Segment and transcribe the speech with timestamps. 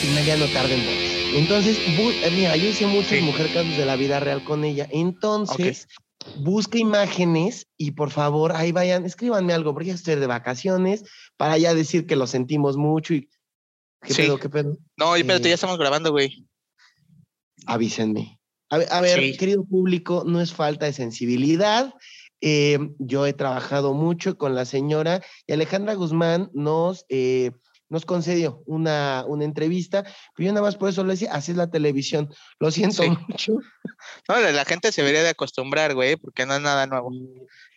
[0.00, 0.82] Pignalia no tarda en.
[1.36, 4.88] Entonces, eh, mira, yo hice muchas mujeres casos de la vida real con ella.
[4.90, 5.88] Entonces,
[6.36, 11.04] busca imágenes y por favor, ahí vayan, escríbanme algo, porque ya estoy de vacaciones,
[11.36, 13.28] para ya decir que lo sentimos mucho y.
[14.00, 14.78] ¿Qué pedo, qué pedo?
[14.96, 16.46] No, pero ya eh, estamos grabando, güey.
[17.66, 18.38] Avísenme.
[18.70, 21.92] A, ver, querido público, no es falta de sensibilidad.
[22.40, 27.50] Eh, yo he trabajado mucho con la señora y Alejandra Guzmán nos eh,
[27.88, 30.02] nos concedió una, una entrevista,
[30.34, 33.54] pero yo nada más por eso le decía, así es la televisión, lo siento mucho.
[34.28, 37.10] No, la gente se debería de acostumbrar, güey, porque no es nada nuevo.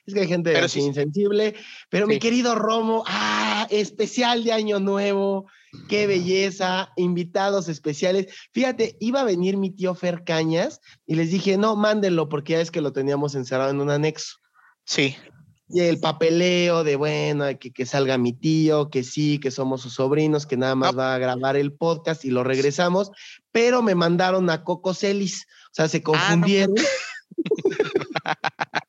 [0.06, 1.56] Es que hay gente insensible,
[1.90, 5.48] pero mi querido Romo, ah, especial de Año Nuevo,
[5.90, 8.28] qué belleza, invitados especiales.
[8.52, 12.62] Fíjate, iba a venir mi tío Fer Cañas y les dije, no, mándenlo porque ya
[12.62, 14.38] es que lo teníamos encerrado en un anexo.
[14.86, 15.16] Sí
[15.74, 19.94] y el papeleo de, bueno, que, que salga mi tío, que sí, que somos sus
[19.94, 23.12] sobrinos, que nada más va a grabar el podcast y lo regresamos,
[23.52, 26.76] pero me mandaron a Coco Celis, o sea, se ah, confundieron.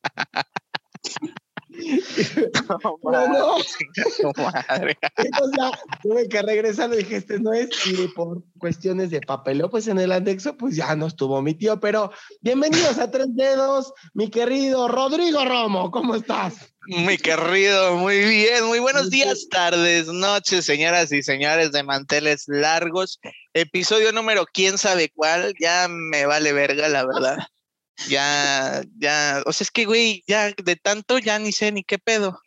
[3.03, 3.57] No, no.
[4.37, 4.97] madre.
[5.17, 9.69] Entonces ya tuve que regresar, le dije, este no es, y por cuestiones de papeleo,
[9.69, 13.93] pues en el anexo, pues ya no estuvo mi tío, pero bienvenidos a Tres Dedos,
[14.13, 16.73] mi querido Rodrigo Romo, ¿cómo estás?
[16.87, 23.19] Mi querido, muy bien, muy buenos días, tardes, noches, señoras y señores de manteles largos.
[23.53, 27.37] Episodio número quién sabe cuál, ya me vale verga, la verdad.
[28.07, 31.97] Ya, ya, o sea, es que, güey, ya de tanto ya ni sé ni qué
[31.97, 32.39] pedo.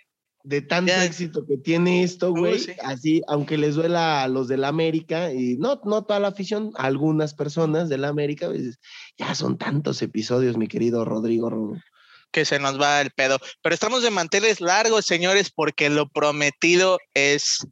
[0.43, 4.69] De tanto éxito que tiene esto, güey, así, aunque les duela a los de la
[4.69, 8.79] América, y no, no toda la afición, algunas personas de la América, pues,
[9.19, 11.77] ya son tantos episodios, mi querido Rodrigo
[12.31, 13.39] que se nos va el pedo.
[13.63, 17.67] Pero estamos de manteles largos, señores, porque lo prometido es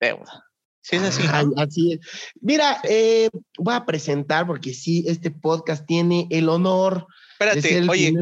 [0.00, 0.44] deuda.
[0.82, 1.22] Sí, es así.
[1.56, 2.00] así es.
[2.40, 7.06] Mira, eh, voy a presentar porque sí, este podcast tiene el honor.
[7.32, 8.12] Espérate, oye.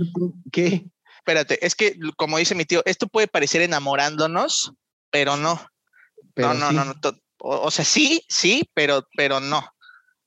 [0.52, 0.86] ¿Qué?
[1.18, 4.72] Espérate, es que como dice mi tío, esto puede parecer enamorándonos,
[5.10, 5.60] pero no.
[6.36, 6.94] no, no, no, no,
[7.38, 9.64] o, sea, sí, sí, pero, pero no.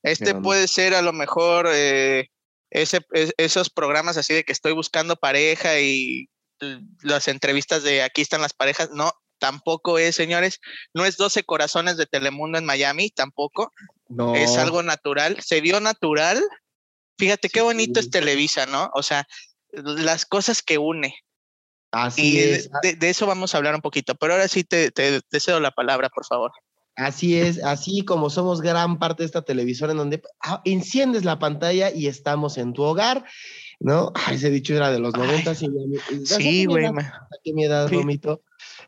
[0.02, 2.30] Este puede ser a lo mejor eh,
[2.70, 3.00] ese,
[3.38, 6.28] esos programas así de que estoy buscando pareja y
[7.02, 8.90] las entrevistas de aquí están las parejas.
[8.90, 9.12] No,
[9.44, 10.58] tampoco es, señores,
[10.94, 13.74] no es 12 corazones de Telemundo en Miami, tampoco.
[14.08, 14.34] No.
[14.34, 16.42] Es algo natural, se dio natural.
[17.18, 18.90] Fíjate qué bonito es Televisa, ¿no?
[18.94, 19.26] O sea,
[19.70, 21.14] las cosas que une.
[21.90, 22.70] Así es.
[22.82, 26.08] De, eso vamos a hablar un poquito, pero ahora sí te, te, cedo la palabra,
[26.08, 26.50] por favor.
[26.96, 31.38] Así es, así como somos gran parte de esta televisora en donde ah, enciendes la
[31.38, 33.26] pantalla y estamos en tu hogar,
[33.78, 34.12] ¿no?
[34.32, 36.86] ese dicho era de los 90 sí, güey.
[37.42, 38.40] Qué mi edad, Romito.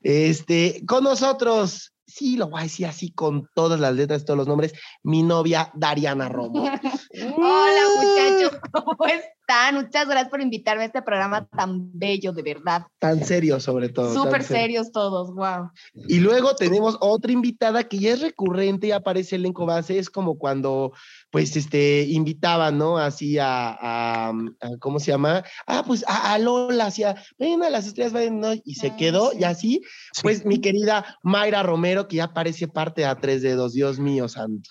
[0.03, 4.49] Este, con nosotros, sí, lo voy a decir así con todas las letras, todos los
[4.49, 6.65] nombres, mi novia Dariana Romo.
[7.37, 9.36] Hola muchachos, ¿cómo están?
[9.73, 12.83] Muchas gracias por invitarme a este programa tan bello, de verdad.
[12.99, 14.13] Tan serio sobre todo.
[14.13, 15.71] Súper serios todos, wow.
[16.09, 20.11] Y luego tenemos otra invitada que ya es recurrente y aparece el elenco base, es
[20.11, 20.93] como cuando
[21.31, 22.99] pues este, invitaban, ¿no?
[22.99, 24.33] Así a,
[24.81, 25.45] ¿cómo se llama?
[25.67, 28.53] Ah, pues a, Lola, hacía, ven a las estrellas, ven, ¿no?
[28.65, 29.83] Y se quedó, y así,
[30.23, 34.71] pues mi querida Mayra Romero, que ya parece parte de A3 Dedos, Dios mío santo.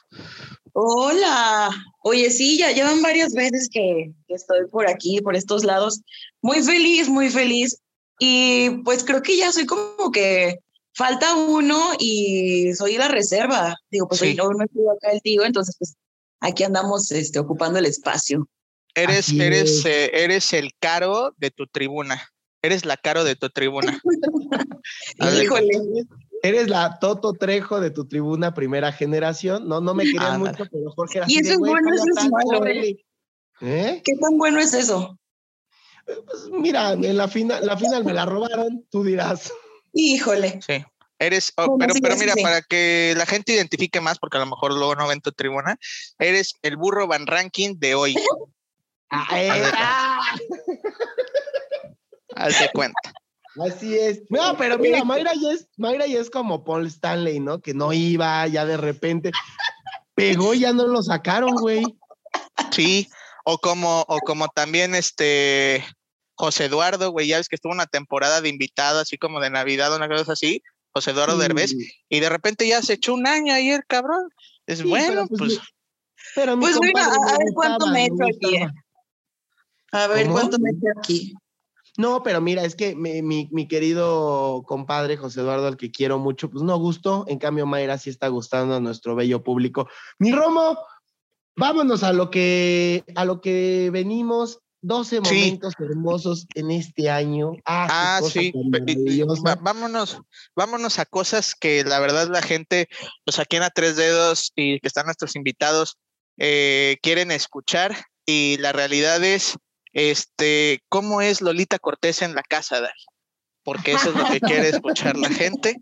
[0.77, 1.69] Hola,
[2.03, 6.01] oye, sí, ya llevan varias veces que, que estoy por aquí, por estos lados.
[6.41, 7.79] Muy feliz, muy feliz.
[8.19, 10.59] Y pues creo que ya soy como que
[10.93, 13.77] falta uno y soy la reserva.
[13.89, 15.95] Digo, pues hoy no, no estoy acá el tío, entonces pues
[16.41, 18.49] aquí andamos este, ocupando el espacio.
[18.95, 22.21] Eres, eres, eh, eres el caro de tu tribuna.
[22.61, 23.97] Eres la caro de tu tribuna.
[25.41, 25.69] Híjole.
[26.45, 29.67] Eres la Toto Trejo de tu tribuna primera generación.
[29.67, 32.03] No, no me querían mucho, pero Jorge era ¿Y eso es bueno eso
[32.65, 32.95] es
[33.61, 34.01] ¿Eh?
[34.03, 35.17] ¿Qué tan bueno es eso?
[36.05, 39.51] Pues mira, en la final, la final me la robaron, tú dirás.
[39.93, 40.59] Híjole.
[40.65, 40.85] Sí.
[41.17, 44.73] Eres, oh, pero, pero mira, para que la gente identifique más, porque a lo mejor
[44.73, 45.77] luego no ven tu tribuna,
[46.19, 48.15] eres el burro Van Ranking de hoy.
[49.07, 50.35] Ah,
[52.35, 53.13] Hazte cuenta.
[53.63, 54.21] Así es.
[54.29, 57.61] No, pero mira, Mayra ya es, Mayra ya es como Paul Stanley, ¿no?
[57.61, 59.31] Que no iba, ya de repente
[60.15, 61.83] pegó y ya no lo sacaron, güey.
[62.71, 63.07] Sí,
[63.45, 65.85] o como, o como también este
[66.35, 69.95] José Eduardo, güey, ya ves que estuvo una temporada de invitado, así como de Navidad,
[69.95, 70.61] una cosa así,
[70.93, 71.73] José Eduardo Derbez,
[72.09, 74.29] y de repente ya se echó un año ayer, cabrón.
[74.65, 75.59] Es bueno, pues.
[76.33, 78.57] Pero pues, mira, a, ver cuánto me echo aquí.
[79.91, 81.33] A ver cuánto me echo aquí.
[81.97, 86.49] No, pero mira, es que mi, mi, querido compadre José Eduardo, al que quiero mucho,
[86.49, 87.25] pues no gustó.
[87.27, 89.87] En cambio, Mayra sí está gustando a nuestro bello público.
[90.19, 90.77] Mi Romo,
[91.55, 94.59] vámonos a lo que, a lo que venimos.
[94.81, 97.53] 12 momentos hermosos en este año.
[97.65, 98.53] Ah, ah sí.
[99.61, 100.21] vámonos,
[100.55, 102.87] vámonos a cosas que la verdad la gente,
[103.23, 105.97] pues aquí en A Tres Dedos y que están nuestros invitados,
[106.37, 107.95] eh, quieren escuchar.
[108.27, 109.57] Y la realidad es
[109.95, 112.99] este, ¿cómo es Lolita Cortés en la casa, Dari?
[113.63, 115.77] Porque eso es lo que quiere escuchar la gente.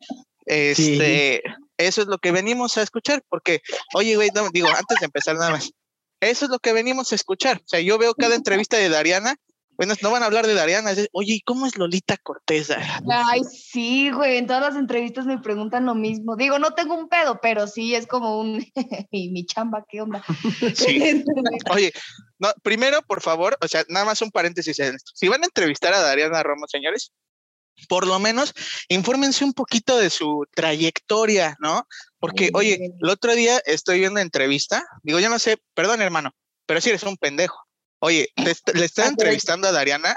[0.46, 1.42] Este,
[1.78, 3.62] eso es lo que venimos a escuchar, porque,
[3.96, 5.72] oye, güey, digo, antes de empezar nada más,
[6.22, 7.58] eso es lo que venimos a escuchar.
[7.58, 9.36] O sea, yo veo cada entrevista de Dariana
[9.76, 10.92] bueno, no van a hablar de Dariana.
[11.14, 12.72] Oye, ¿y cómo es Lolita Cortés?
[13.10, 14.38] Ay, sí, güey.
[14.38, 16.36] En todas las entrevistas me preguntan lo mismo.
[16.36, 18.64] Digo, no tengo un pedo, pero sí es como un.
[19.12, 20.24] mi, mi chamba, ¿qué onda?
[20.76, 21.24] Sí.
[21.72, 21.92] Oye,
[22.44, 25.14] no, primero, por favor, o sea, nada más un paréntesis en esto.
[25.16, 27.14] Si van a entrevistar a Dariana Romo, señores,
[27.88, 28.54] por lo menos
[28.90, 31.88] infórmense un poquito de su trayectoria, ¿no?
[32.20, 36.32] Porque, oye, el otro día estoy viendo entrevista, digo, yo no sé, perdón, hermano,
[36.66, 37.58] pero si eres un pendejo.
[38.00, 40.14] Oye, le, están entrevistando a Dariana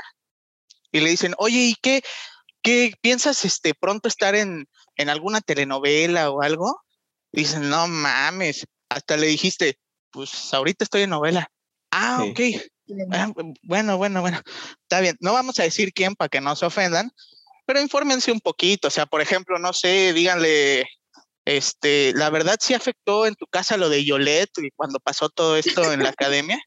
[0.90, 2.02] y le dicen, oye, ¿y qué,
[2.60, 6.82] qué piensas este, pronto estar en, en alguna telenovela o algo?
[7.30, 9.78] dicen, no mames, hasta le dijiste,
[10.10, 11.50] pues ahorita estoy en novela.
[11.98, 12.40] Ah, ok.
[13.10, 13.32] Ah,
[13.62, 14.40] bueno, bueno, bueno,
[14.82, 15.16] está bien.
[15.20, 17.10] No vamos a decir quién para que no se ofendan,
[17.64, 18.88] pero infórmense un poquito.
[18.88, 20.86] O sea, por ejemplo, no sé, díganle,
[21.46, 25.56] este, la verdad sí afectó en tu casa lo de Yolette y cuando pasó todo
[25.56, 26.60] esto en la academia.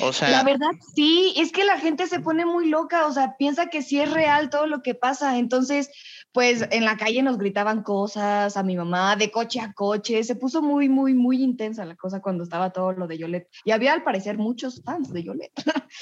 [0.00, 3.36] O sea, la verdad sí, es que la gente se pone muy loca, o sea,
[3.38, 5.38] piensa que sí es real todo lo que pasa.
[5.38, 5.90] Entonces,
[6.32, 10.22] pues en la calle nos gritaban cosas a mi mamá, de coche a coche.
[10.24, 13.48] Se puso muy, muy, muy intensa la cosa cuando estaba todo lo de Yolette.
[13.64, 15.52] Y había al parecer muchos fans de Yolette.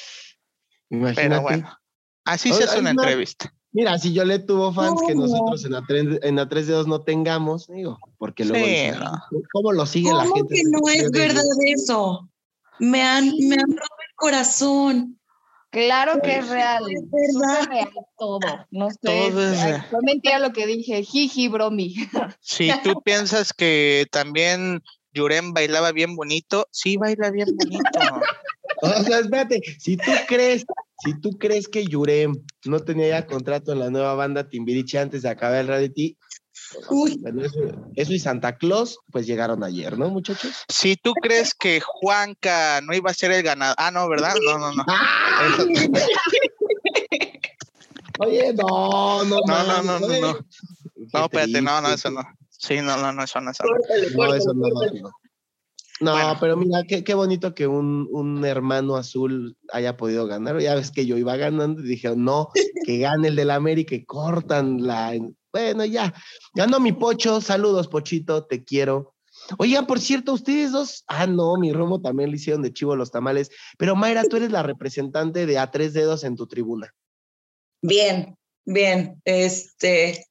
[1.16, 1.68] Pero bueno,
[2.24, 3.52] así se hace una entrevista.
[3.72, 7.66] Mira, si Yolette tuvo fans que nosotros en la, en la 3 dedos no tengamos,
[7.66, 8.98] digo, porque luego
[9.52, 10.54] ¿cómo lo sigue la gente?
[10.54, 12.28] que no es verdad eso?
[12.78, 15.20] Me han, me han roto el corazón.
[15.70, 16.84] Claro que es real.
[16.90, 17.68] Es verdad.
[17.68, 18.66] real todo.
[18.70, 18.96] No sé.
[19.02, 19.86] Todo es real.
[19.92, 21.02] No mentira lo que dije.
[21.02, 21.94] Jiji, bromi.
[22.40, 24.82] Si tú piensas que también
[25.12, 27.82] Yurem bailaba bien bonito, sí baila bien bonito.
[28.82, 30.64] o sea, espérate, si tú crees,
[31.04, 32.34] si tú crees que Yurem
[32.64, 36.16] no tenía ya contrato en la nueva banda Timbiriche antes de acabar el reality,
[37.96, 40.64] eso, y Santa Claus, pues llegaron ayer, ¿no, muchachos?
[40.68, 43.76] Si tú crees que Juanca no iba a ser el ganador.
[43.78, 44.34] Ah, no, ¿verdad?
[44.44, 44.84] No, no, no.
[48.18, 50.38] Oye, no, no, no, no, no, no, no.
[51.12, 52.22] No, espérate, no, no, eso no.
[52.48, 54.26] Sí, no, no, no, eso no, eso no.
[54.26, 55.10] No, eso no, no.
[55.98, 60.60] No, pero mira, qué, qué bonito que un, un, hermano azul haya podido ganar.
[60.60, 62.50] Ya ves que yo iba ganando y dije, no,
[62.84, 65.14] que gane el del América y cortan la,
[65.56, 66.12] bueno, ya.
[66.54, 67.40] Ganó mi pocho.
[67.40, 68.44] Saludos, Pochito.
[68.44, 69.14] Te quiero.
[69.58, 71.04] Oigan, por cierto, ustedes dos.
[71.06, 73.50] Ah, no, mi Romo también le hicieron de chivo los tamales.
[73.78, 76.92] Pero Mayra, tú eres la representante de A Tres Dedos en tu tribuna.
[77.82, 79.20] Bien, bien.
[79.24, 80.26] Este.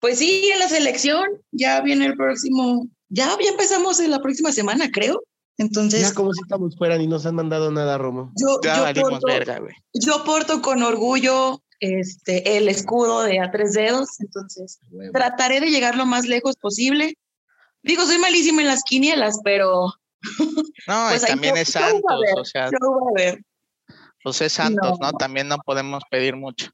[0.00, 2.86] Pues sí, en la selección ya viene el próximo.
[3.08, 5.22] Ya, ya empezamos en la próxima semana, creo.
[5.58, 6.00] Entonces.
[6.00, 8.32] Ya como si estamos fuera y nos han mandado nada, Romo.
[8.36, 9.26] Yo, yo, porto,
[9.94, 14.78] yo porto con orgullo este, el escudo de a tres dedos, entonces
[15.12, 17.18] trataré de llegar lo más lejos posible.
[17.82, 19.92] Digo, soy malísima en las quinielas, pero...
[20.86, 22.70] No, pues también es Santos, o sea...
[24.22, 25.12] Pues es Santos, ¿no?
[25.12, 26.70] También no podemos pedir mucho.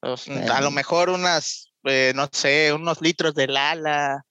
[0.00, 4.24] Pues, a lo mejor unas, eh, no sé, unos litros de Lala,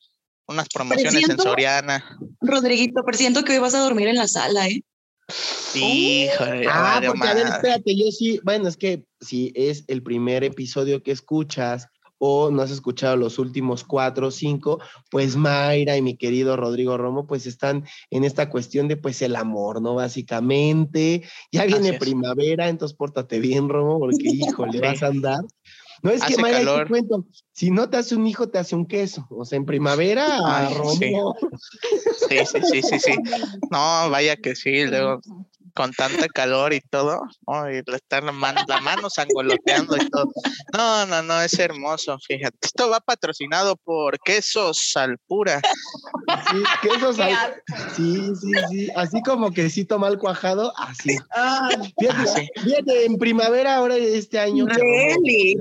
[0.48, 2.20] unas promociones en Soriana.
[2.42, 4.84] Rodriguito, siento que hoy vas a dormir en la sala, ¿eh?
[5.30, 10.04] Sí, joder, Ah, porque a ver, espérate, yo sí, bueno, es que si es el
[10.04, 11.88] primer episodio que escuchas
[12.20, 16.98] o no has escuchado los últimos cuatro o cinco, pues Mayra y mi querido Rodrigo
[16.98, 19.96] Romo, pues están en esta cuestión de pues el amor, ¿no?
[19.96, 25.40] Básicamente, ya viene primavera, entonces pórtate bien, Romo, porque híjole, vas a andar.
[26.02, 28.86] No es que Mayra, te cuento, si no te hace un hijo, te hace un
[28.86, 29.28] queso.
[29.30, 31.36] O sea, en primavera, Romo.
[32.30, 32.38] Sí.
[32.46, 33.14] sí, sí, sí, sí,
[33.70, 35.22] No, vaya que sí, luego
[35.80, 37.22] con tanta calor y todo,
[37.72, 40.30] y le están la mano, la mano sangoloteando y todo.
[40.74, 42.58] No, no, no, es hermoso, fíjate.
[42.64, 45.62] Esto va patrocinado por Quesos Salpura.
[46.52, 47.34] Sí, quesos al...
[47.96, 48.90] Sí, sí, sí.
[48.94, 51.18] Así como quesito mal cuajado, así.
[51.34, 54.66] Ah, fíjate, fíjate, en primavera ahora este año.
[54.66, 55.56] Really?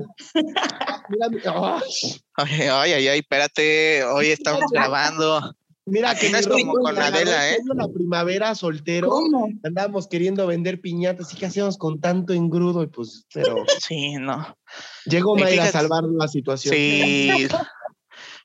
[2.35, 5.55] Ay, ay, ay, espérate, hoy estamos grabando.
[5.89, 7.59] Mira que es como con Adela, ¿eh?
[7.75, 9.47] La primavera soltero, ¿Cómo?
[9.63, 13.55] andábamos queriendo vender piñatas y qué hacíamos con tanto engrudo y pues, pero.
[13.87, 14.57] Sí, no.
[15.05, 16.75] Llegó Mayra a salvar la situación.
[16.75, 17.47] Sí.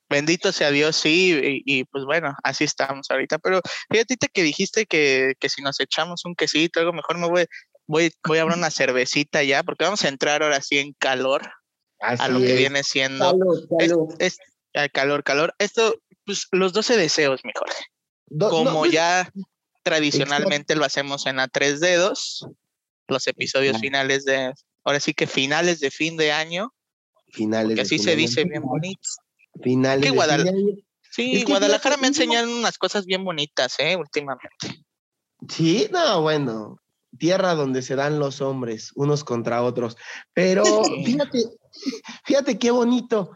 [0.08, 3.38] Bendito sea Dios, sí, y, pues bueno, así estamos ahorita.
[3.38, 3.60] Pero
[3.90, 7.46] fíjate que dijiste que, que si nos echamos un quesito, algo mejor me voy,
[7.86, 11.50] voy, voy a abrir una cervecita ya, porque vamos a entrar ahora sí en calor
[12.00, 13.32] a lo que viene siendo.
[13.32, 14.08] Calor, calor.
[14.18, 14.38] Es,
[14.92, 15.54] calor, calor.
[15.58, 15.94] Esto,
[16.24, 17.68] pues los 12 deseos, mejor.
[18.50, 19.30] Como pues, ya
[19.82, 22.46] tradicionalmente lo hacemos en a tres dedos,
[23.08, 24.52] los episodios finales de,
[24.82, 26.72] ahora sí que finales de fin de año.
[27.28, 27.76] Finales.
[27.76, 29.08] Que así se dice bien bonito.
[29.62, 30.12] Finales.
[30.12, 33.94] de Sí, Guadalajara me enseñan unas cosas bien bonitas, ¿eh?
[33.94, 34.84] Últimamente.
[35.48, 36.80] Sí, no, bueno,
[37.18, 39.96] tierra donde se dan los hombres unos contra otros.
[40.32, 40.64] Pero
[41.04, 41.44] fíjate,
[42.24, 43.30] fíjate qué bonito.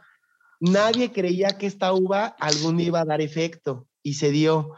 [0.60, 4.74] Nadie creía que esta uva algún día iba a dar efecto y se dio.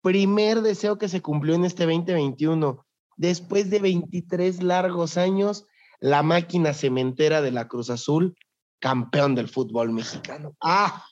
[0.00, 2.84] Primer deseo que se cumplió en este 2021.
[3.16, 5.66] Después de 23 largos años,
[5.98, 8.36] la máquina cementera de la Cruz Azul,
[8.80, 10.56] campeón del fútbol mexicano.
[10.62, 11.04] Ah,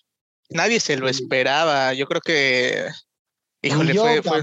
[0.51, 1.93] nadie se lo esperaba.
[1.95, 2.87] Yo creo que,
[3.61, 4.43] híjole, fue,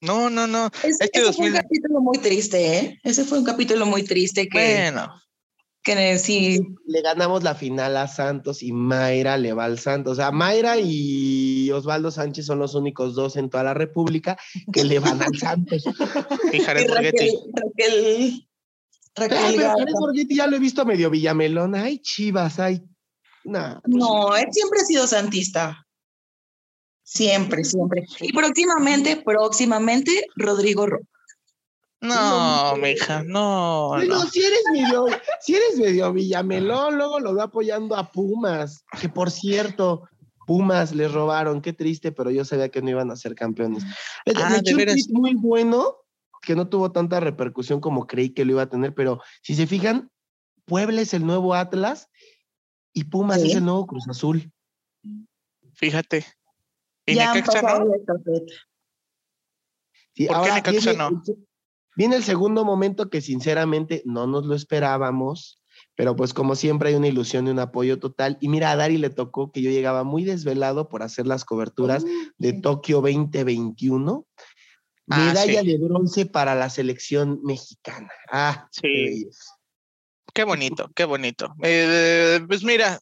[0.00, 0.70] No, no, no.
[0.84, 3.00] este fue un capítulo muy triste, ¿eh?
[3.02, 4.90] Ese fue un capítulo muy triste que.
[4.92, 5.25] Bueno
[5.86, 6.60] que sí.
[6.86, 10.12] Le ganamos la final a Santos y Mayra le va al Santos.
[10.12, 14.36] O sea, Mayra y Osvaldo Sánchez son los únicos dos en toda la República
[14.72, 15.84] que le van al Santos.
[16.52, 17.30] y Jared Borghetti.
[17.54, 18.48] Raquel,
[19.14, 21.76] Raquel, Jared Borghetti ya lo he visto medio Villamelón.
[21.76, 22.82] Ay, chivas, ay.
[23.44, 25.86] Pues no, él siempre ha sido santista.
[27.04, 28.04] Siempre, siempre.
[28.20, 31.06] Y próximamente, próximamente, Rodrigo Roca.
[32.06, 33.88] No, mija, no.
[33.88, 35.06] Bueno, si eres medio,
[35.40, 40.08] si eres medio Villamelón, luego lo va apoyando a Pumas, que por cierto,
[40.46, 43.84] Pumas les robaron, qué triste, pero yo sabía que no iban a ser campeones.
[44.36, 45.08] Ah, de veras.
[45.10, 45.96] muy bueno,
[46.42, 49.66] que no tuvo tanta repercusión como creí que lo iba a tener, pero si se
[49.66, 50.10] fijan,
[50.64, 52.08] Puebla es el nuevo Atlas
[52.92, 54.52] y Pumas es el nuevo Cruz Azul.
[55.74, 56.24] Fíjate.
[57.04, 57.92] ¿Y ya Necaxa no?
[60.14, 61.22] Sí, ¿Por qué Necaxa no?
[61.96, 65.62] Viene el segundo momento que sinceramente no nos lo esperábamos,
[65.94, 68.36] pero pues como siempre hay una ilusión y un apoyo total.
[68.40, 72.04] Y mira, a Dari le tocó que yo llegaba muy desvelado por hacer las coberturas
[72.36, 74.26] de Tokio 2021.
[75.08, 78.10] Ah, Medalla de bronce para la selección mexicana.
[78.30, 79.30] Ah, sí.
[80.34, 81.54] Qué, bonito, qué bonito.
[81.62, 83.00] Eh, pues mira,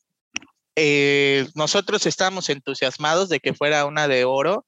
[0.76, 4.64] eh, nosotros estábamos entusiasmados de que fuera una de oro.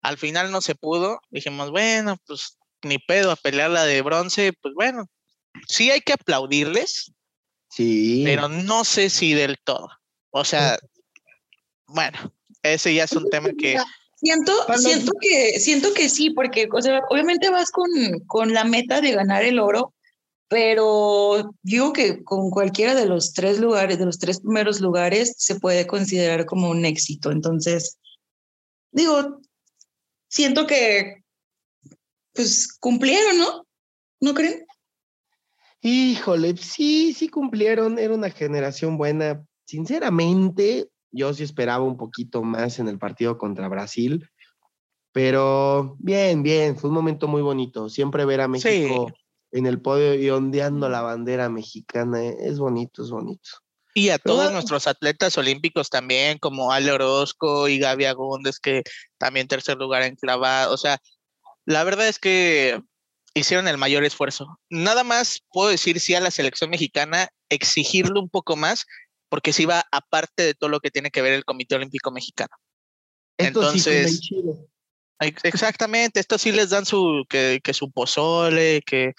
[0.00, 1.20] Al final no se pudo.
[1.30, 5.06] Dijimos, bueno, pues ni pedo a pelear la de bronce, pues bueno,
[5.68, 7.12] sí hay que aplaudirles.
[7.70, 8.22] Sí.
[8.24, 9.88] Pero no sé si del todo.
[10.30, 10.78] O sea,
[11.86, 12.18] bueno,
[12.62, 13.76] ese ya es un tema que.
[14.16, 17.90] Siento, siento que, siento que sí, porque o sea, obviamente vas con,
[18.28, 19.94] con la meta de ganar el oro,
[20.46, 25.58] pero digo que con cualquiera de los tres lugares, de los tres primeros lugares, se
[25.58, 27.32] puede considerar como un éxito.
[27.32, 27.98] Entonces,
[28.92, 29.40] digo,
[30.28, 31.21] siento que
[32.34, 33.66] pues cumplieron, ¿no?
[34.20, 34.64] ¿No creen?
[35.80, 39.44] Híjole, sí, sí cumplieron, era una generación buena.
[39.64, 44.28] Sinceramente, yo sí esperaba un poquito más en el partido contra Brasil,
[45.12, 47.88] pero bien, bien, fue un momento muy bonito.
[47.88, 49.12] Siempre ver a México
[49.50, 53.50] en el podio y ondeando la bandera mexicana, eh, es bonito, es bonito.
[53.94, 58.82] Y a todos nuestros atletas olímpicos también, como Ale Orozco y Gaby Agúndez, que
[59.18, 60.72] también tercer lugar en clavado.
[60.72, 60.98] O sea,
[61.64, 62.80] la verdad es que
[63.34, 64.58] hicieron el mayor esfuerzo.
[64.70, 68.86] Nada más puedo decir sí a la selección mexicana, exigirlo un poco más,
[69.28, 72.54] porque sí va aparte de todo lo que tiene que ver el Comité Olímpico Mexicano.
[73.38, 74.20] Entonces,
[75.18, 79.14] exactamente, esto sí les dan su que, que su pozole, que,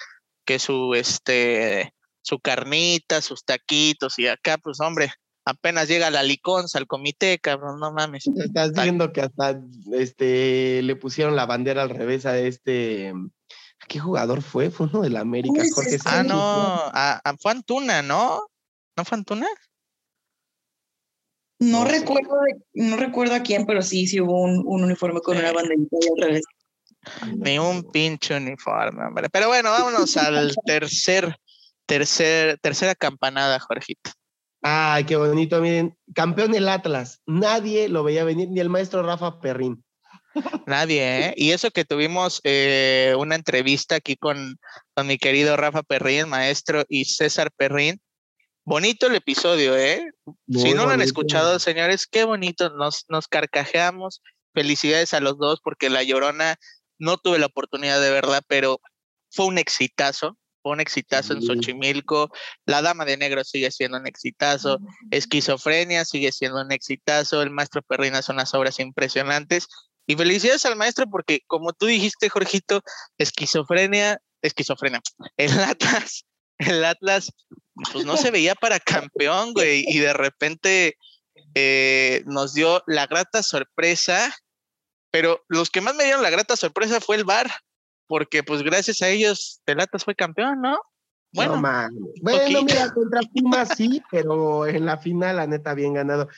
[0.45, 5.11] que su este su carnita, sus taquitos y acá pues hombre,
[5.45, 8.27] apenas llega la liconza al comité, cabrón, no mames.
[8.27, 13.13] Estás viendo que hasta este le pusieron la bandera al revés a este
[13.87, 14.69] ¿qué jugador fue?
[14.69, 18.41] Fue uno de la América, Jorge Ah, no, a, fue Antuna, ¿no?
[18.95, 19.47] ¿No fue Antuna?
[21.59, 22.31] No, recuerdo
[22.73, 26.43] no recuerdo a quién, pero sí, sí hubo un, uniforme con una banderita al revés.
[27.37, 29.29] Ni un pinche uniforme, hombre.
[29.29, 31.35] Pero bueno, vámonos al tercer,
[31.85, 34.11] tercer, tercera campanada, Jorgito.
[34.65, 39.41] Ay, qué bonito, miren, campeón el Atlas, nadie lo veía venir, ni el maestro Rafa
[39.41, 39.83] Perrín.
[40.65, 41.33] Nadie, ¿eh?
[41.35, 44.57] Y eso que tuvimos eh, una entrevista aquí con,
[44.95, 48.01] con mi querido Rafa Perrín, maestro, y César Perrín.
[48.63, 50.11] Bonito el episodio, ¿eh?
[50.49, 54.21] si no lo han escuchado, señores, qué bonito, nos, nos carcajeamos,
[54.53, 56.55] felicidades a los dos porque La Llorona
[56.97, 58.79] no tuve la oportunidad de verla, pero
[59.29, 62.31] fue un exitazo, fue un exitazo en Xochimilco,
[62.65, 64.79] La Dama de Negro sigue siendo un exitazo,
[65.11, 69.67] Esquizofrenia sigue siendo un exitazo, El Maestro Perrina son las obras impresionantes.
[70.07, 72.81] Y felicidades al maestro porque, como tú dijiste, Jorgito,
[73.17, 75.01] esquizofrenia, esquizofrenia,
[75.37, 76.25] el Atlas,
[76.57, 77.31] el Atlas,
[77.91, 80.97] pues no se veía para campeón, güey, y de repente
[81.55, 84.35] eh, nos dio la grata sorpresa,
[85.11, 87.51] pero los que más me dieron la grata sorpresa fue el VAR,
[88.13, 90.77] porque pues gracias a ellos el Atlas fue campeón, ¿no?
[91.33, 91.59] Bueno,
[92.21, 96.29] bueno mira, contra Pumas sí, pero en la final, la neta, bien ganado.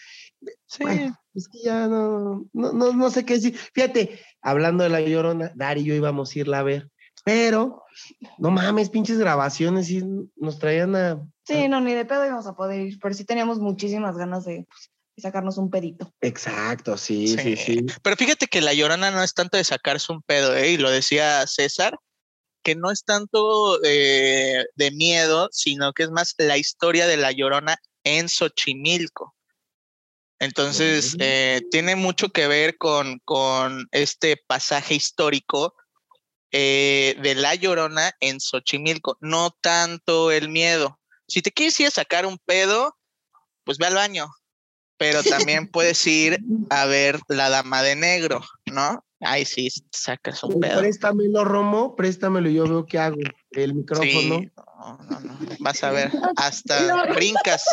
[0.68, 0.86] Sí.
[1.34, 3.58] es que ya no, no, no, sé qué decir.
[3.74, 6.90] Fíjate, hablando de la llorona, Dari y yo íbamos a irla a ver,
[7.26, 7.84] pero
[8.38, 10.02] no mames, pinches grabaciones y
[10.38, 11.28] nos traían a.
[11.44, 14.66] Sí, no, ni de pedo íbamos a poder ir, pero sí teníamos muchísimas ganas de
[14.66, 14.92] pues,
[15.22, 16.14] sacarnos un pedito.
[16.22, 20.22] Exacto, sí, sí, sí, Pero fíjate que la llorona no es tanto de sacarse un
[20.22, 20.72] pedo, ¿eh?
[20.72, 21.98] y lo decía César,
[22.64, 27.32] que no es tanto eh, de miedo, sino que es más la historia de la
[27.32, 29.36] llorona en Xochimilco.
[30.40, 35.76] Entonces, eh, tiene mucho que ver con, con este pasaje histórico
[36.52, 41.00] eh, de La Llorona en Xochimilco, no tanto el miedo.
[41.28, 42.98] Si te quieres ir a sacar un pedo,
[43.64, 44.30] pues ve al baño,
[44.98, 49.04] pero también puedes ir a ver La Dama de Negro, ¿no?
[49.22, 50.80] Ahí sí sacas un pedo.
[50.80, 53.18] Préstamelo, Romo, préstamelo, yo veo que hago
[53.52, 54.42] el micrófono.
[54.42, 55.38] no, no, no.
[55.60, 57.64] Vas a ver, hasta brincas.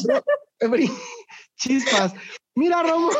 [1.56, 2.12] Chispas.
[2.54, 3.10] Mira, Romo.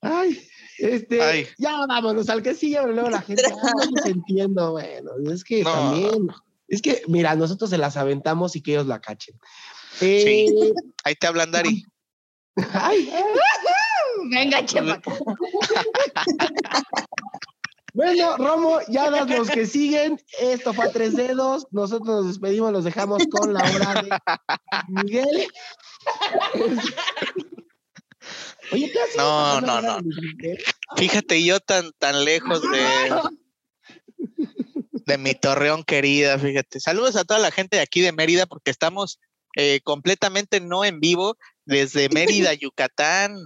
[0.00, 0.42] Ay,
[0.78, 6.26] este, ya vámonos al que sigue, luego la gente no entiendo, bueno, es que también,
[6.66, 9.38] es que, mira, nosotros se las aventamos y que ellos la cachen.
[9.98, 10.72] Sí, eh,
[11.04, 11.84] ahí te hablan, Dari.
[12.72, 13.12] Ay.
[14.30, 15.00] Venga, chepa.
[17.94, 20.18] Bueno, Romo, ya das los que siguen.
[20.40, 21.66] Esto fue a tres dedos.
[21.72, 24.08] Nosotros nos despedimos, los dejamos con la hora de
[24.88, 25.46] Miguel.
[28.72, 29.16] Oye, ¿qué haces?
[29.16, 29.98] No, no, no.
[30.96, 33.20] Fíjate, yo tan, tan lejos de,
[35.04, 36.80] de mi torreón querida, fíjate.
[36.80, 39.20] Saludos a toda la gente de aquí de Mérida, porque estamos
[39.56, 43.36] eh, completamente no en vivo desde Mérida, Yucatán.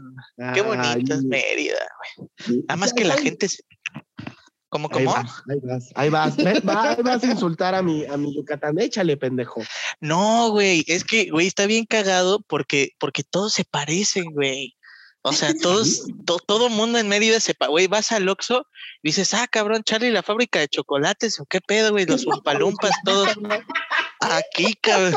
[0.55, 2.61] Qué bonito es Mérida, güey.
[2.69, 3.49] Nada más que la gente
[4.69, 5.15] ¿Cómo, cómo?
[5.17, 6.61] Ahí vas, ahí vas, ahí
[7.03, 9.63] vas, a insultar a mi, a mi Yucatán, échale, pendejo.
[10.01, 14.77] No, güey, es que, güey, está bien cagado porque, porque todos se parecen, güey.
[15.23, 16.07] O sea, todos,
[16.47, 18.67] todo mundo en Mérida se, güey, vas al Oxxo
[19.03, 22.93] y dices, ah, cabrón, Charlie, la fábrica de chocolates, o qué pedo, güey, los palumpas,
[23.05, 23.29] todos.
[24.21, 25.15] Aquí, cabrón.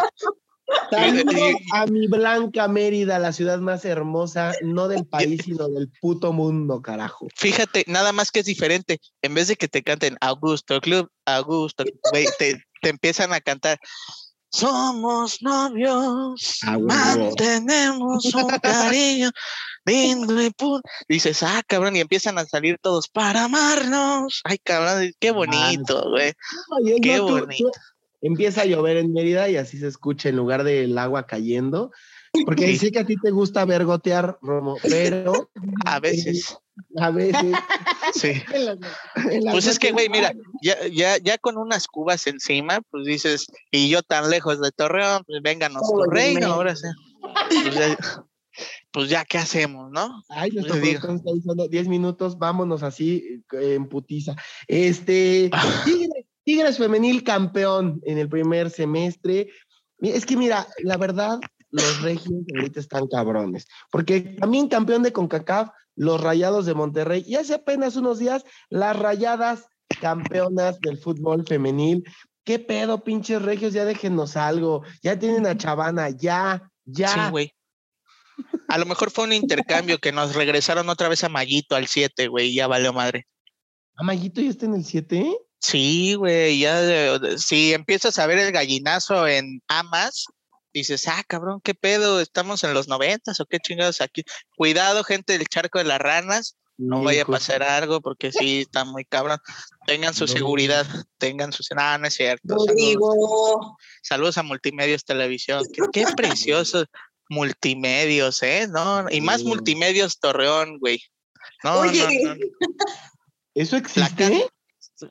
[1.74, 6.82] A mi blanca Mérida, la ciudad más hermosa, no del país, sino del puto mundo,
[6.82, 7.28] carajo.
[7.36, 9.00] Fíjate, nada más que es diferente.
[9.22, 11.84] En vez de que te canten Augusto Club, Augusto,
[12.40, 13.80] te, empiezan a cantar.
[14.52, 19.30] Somos novios, mantenemos un cariño
[19.86, 20.82] lindo y puro.
[21.08, 24.42] Dices, ah, cabrón, y empiezan a salir todos para amarnos.
[24.44, 26.34] Ay, cabrón, qué bonito, güey.
[27.00, 27.72] Qué bonito
[28.22, 31.92] empieza a llover en Mérida y así se escucha en lugar del agua cayendo.
[32.46, 35.50] Porque dice que a ti te gusta ver gotear, Romo, pero...
[35.86, 36.58] A veces.
[36.98, 37.56] A veces.
[38.14, 38.32] Sí.
[39.52, 43.88] pues es que, güey, mira, ya, ya, ya con unas cubas encima, pues dices, y
[43.88, 46.88] yo tan lejos de Torreón, pues vénganos tu reino, ahora sí.
[47.62, 47.98] Pues ya,
[48.92, 50.24] pues ya, ¿qué hacemos, no?
[50.30, 54.36] Ay, nuestro pues está diciendo 10 minutos, vámonos así en putiza.
[54.68, 55.52] Este,
[56.50, 59.50] Tigres femenil campeón en el primer semestre.
[60.00, 65.70] Es que mira, la verdad, los regios ahorita están cabrones, porque también campeón de CONCACAF,
[65.96, 69.68] los Rayados de Monterrey, y hace apenas unos días, las Rayadas
[70.02, 72.04] campeonas del fútbol femenil.
[72.44, 73.74] ¿Qué pedo, pinches regios?
[73.74, 74.82] Ya déjenos algo.
[75.04, 77.10] Ya tienen a Chavana, ya, ya.
[77.10, 77.54] Sí, güey.
[78.70, 82.28] A lo mejor fue un intercambio que nos regresaron otra vez a Mayito al 7,
[82.28, 83.28] güey, ya valió madre.
[83.98, 85.32] ¿A Mayito ya está en el 7?
[85.60, 90.26] Sí, güey, ya si empiezas a ver el gallinazo en Amas,
[90.74, 94.24] dices, ah, cabrón, qué pedo, estamos en los noventas o qué chingados aquí.
[94.56, 98.86] Cuidado, gente del charco de las ranas, no vaya a pasar algo porque sí está
[98.86, 99.38] muy cabrón.
[99.86, 101.62] Tengan su seguridad, tengan su.
[101.76, 102.58] Ah, no es cierto.
[102.58, 103.58] Saludos,
[104.02, 105.66] saludos a Multimedios Televisión.
[105.92, 106.86] Qué, preciosos
[107.28, 108.68] multimedios, ¿eh?
[108.70, 111.02] No, y más multimedios Torreón, güey.
[111.66, 112.36] No, no, no,
[113.56, 114.48] ¿Eso existe?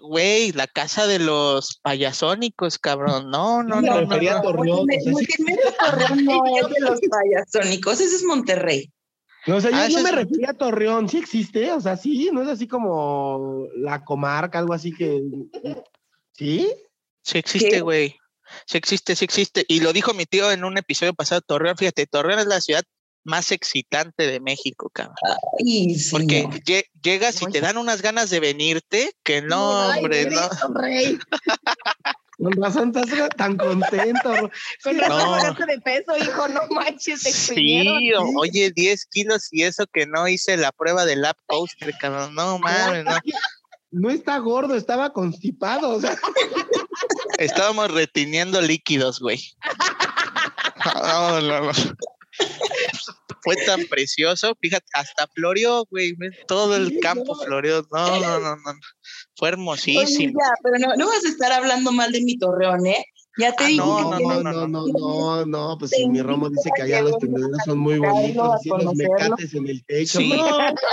[0.00, 3.30] Güey, la casa de los payasónicos, cabrón.
[3.30, 4.00] No, no, no.
[4.00, 5.04] no, no, Torreón, no es
[6.68, 8.92] de los payasónicos, ese es Monterrey.
[9.46, 12.28] No, o sea, yo ah, no me refiero a Torreón, sí existe, o sea, sí,
[12.32, 15.22] no es así como la comarca, algo así que.
[16.32, 16.70] ¿Sí?
[17.22, 18.16] Sí existe, güey.
[18.66, 19.64] Sí existe, sí existe.
[19.68, 22.82] Y lo dijo mi tío en un episodio pasado, Torreón, fíjate, Torreón es la ciudad
[23.28, 25.14] más excitante de México, cabrón.
[26.10, 26.48] Porque
[27.02, 30.48] llegas y te dan unas ganas de venirte que no, hombre, no.
[32.38, 34.30] Con razón estás tan contento.
[34.84, 35.66] Con razón no.
[35.66, 37.20] de peso, hijo, no manches.
[37.20, 42.34] sí, oye, 10 kilos y eso que no hice la prueba del lap coaster, cabrón.
[42.34, 43.12] No mames, no.
[43.90, 45.88] No está gordo, estaba constipado.
[45.88, 46.14] O sea.
[47.38, 49.40] Estábamos reteniendo líquidos, güey.
[50.94, 51.72] No, no, no
[53.42, 56.14] fue tan precioso, fíjate, hasta floreó, güey,
[56.46, 58.72] todo el campo floreó, no, no, no, no,
[59.36, 60.40] fue hermosísimo.
[60.62, 63.04] pero no, no vas a estar hablando mal de mi torreón, ¿eh?
[63.38, 63.84] Ya te ah, digo.
[63.84, 67.16] No, no, no, no, no, no, no, pues si mi Romo dice que allá los
[67.18, 70.18] tendederos son muy bonitos, y los mecates en el techo.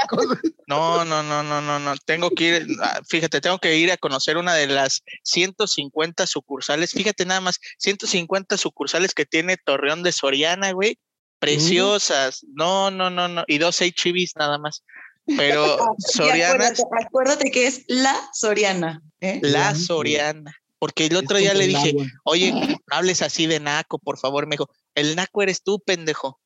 [0.67, 3.97] No, no, no, no, no, no, tengo que ir, ah, fíjate, tengo que ir a
[3.97, 10.11] conocer una de las 150 sucursales, fíjate nada más, 150 sucursales que tiene Torreón de
[10.11, 10.97] Soriana, güey,
[11.39, 12.45] preciosas.
[12.53, 13.43] No, no, no, no.
[13.47, 14.83] Y dos HVs nada más.
[15.25, 16.71] Pero Soriana.
[17.05, 19.01] Acuérdate, que es la Soriana.
[19.21, 19.39] ¿eh?
[19.41, 20.55] La Soriana.
[20.79, 22.53] Porque el otro día le dije, oye,
[22.91, 24.45] hables así de Naco, por favor.
[24.45, 26.39] Me dijo, el Naco eres tú, pendejo.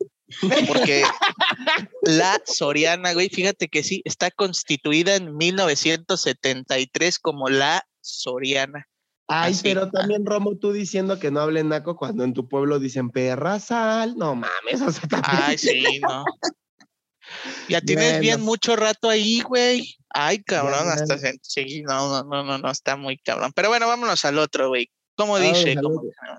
[0.68, 1.04] Porque
[2.04, 8.88] la Soriana, güey, fíjate que sí, está constituida en 1973 como la Soriana.
[9.32, 13.12] Ay, pero también, Romo, tú diciendo que no hablen naco cuando en tu pueblo dicen
[13.12, 14.16] perra sal.
[14.18, 16.26] No mames, o sea, Ay, sí, no.
[17.68, 19.96] Ya tienes bien mucho rato ahí, güey.
[20.10, 23.52] Ay, cabrón, hasta sí, no, no, no, no, no, está muy cabrón.
[23.54, 24.90] Pero bueno, vámonos al otro, güey.
[25.16, 25.76] ¿Cómo dice?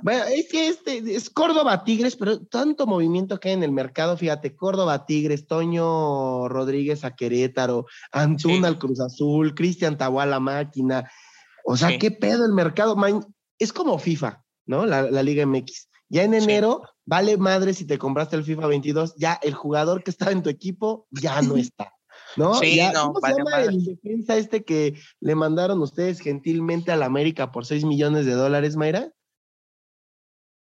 [0.02, 4.16] Bueno, es que este es Córdoba Tigres, pero tanto movimiento que hay en el mercado,
[4.16, 11.08] fíjate, Córdoba Tigres, Toño Rodríguez a Querétaro, Antuna al Cruz Azul, Cristian Tahuala Máquina,
[11.70, 12.96] o sea, ¿qué pedo el mercado?
[13.56, 14.86] Es como FIFA, ¿no?
[14.86, 15.88] La, Liga MX.
[16.08, 20.10] Ya en enero, vale madre si te compraste el FIFA 22, ya el jugador que
[20.10, 21.94] estaba en tu equipo ya no está.
[22.36, 22.54] ¿No?
[22.54, 27.06] Sí, no, ¿cómo se llama el defensa este que le mandaron ustedes gentilmente a la
[27.06, 29.12] América por 6 millones de dólares, Mayra?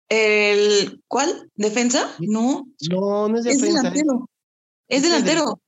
[0.09, 1.51] ¿El cuál?
[1.57, 2.15] ¿Defensa?
[2.21, 2.69] No.
[2.91, 3.67] No, no es defensa.
[3.67, 4.31] Es delantero.
[4.87, 5.61] Es delantero.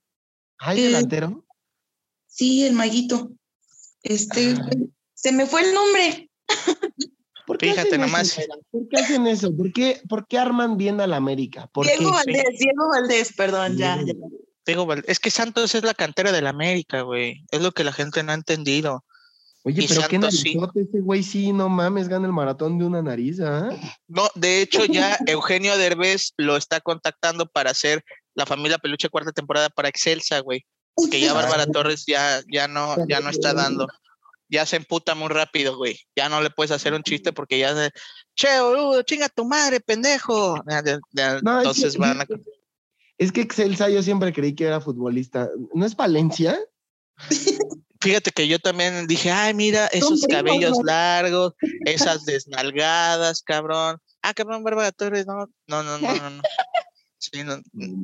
[0.58, 1.44] ¿Ah, delantero?
[2.28, 3.32] Sí, el maguito.
[4.04, 4.54] Este,
[5.24, 6.28] se me fue el nombre.
[7.46, 8.38] ¿Por qué Fíjate nomás.
[8.70, 9.56] ¿Por qué hacen eso?
[9.56, 11.70] ¿Por qué, por qué arman bien a la América?
[11.82, 13.98] Diego Valdés, Diego Valdés, perdón, ya,
[14.66, 15.08] Diego Valdés.
[15.08, 17.42] Es que Santos es la cantera de la América, güey.
[17.50, 19.02] Es lo que la gente no ha entendido.
[19.62, 23.40] Oye, pero qué narizote ese güey, sí, no mames, gana el maratón de una nariz,
[23.40, 23.70] ¿ah?
[24.06, 29.32] No, de hecho ya Eugenio Derbez lo está contactando para hacer la familia Peluche cuarta
[29.32, 30.66] temporada para Excelsa, güey.
[31.10, 33.88] Que ya Bárbara Torres ya, ya no, ya no está dando
[34.48, 35.98] ya se emputa muy rápido, güey.
[36.16, 37.90] Ya no le puedes hacer un chiste porque ya se,
[38.34, 40.56] che, boludo, chinga tu madre, pendejo.
[40.66, 42.26] entonces es que, van a...
[43.16, 45.48] Es que Excelsa yo siempre creí que era futbolista.
[45.72, 46.58] ¿No es Valencia?
[48.00, 51.54] Fíjate que yo también dije, ay, mira, esos cabellos largos,
[51.86, 53.98] esas desnalgadas, cabrón.
[54.20, 56.42] Ah, cabrón, Bárbara Torres, no, no, no, no, no.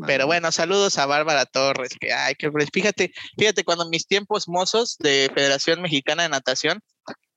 [0.07, 4.97] Pero bueno, saludos a Bárbara Torres, que ay, que fíjate, fíjate, cuando mis tiempos mozos
[4.99, 6.81] de Federación Mexicana de Natación,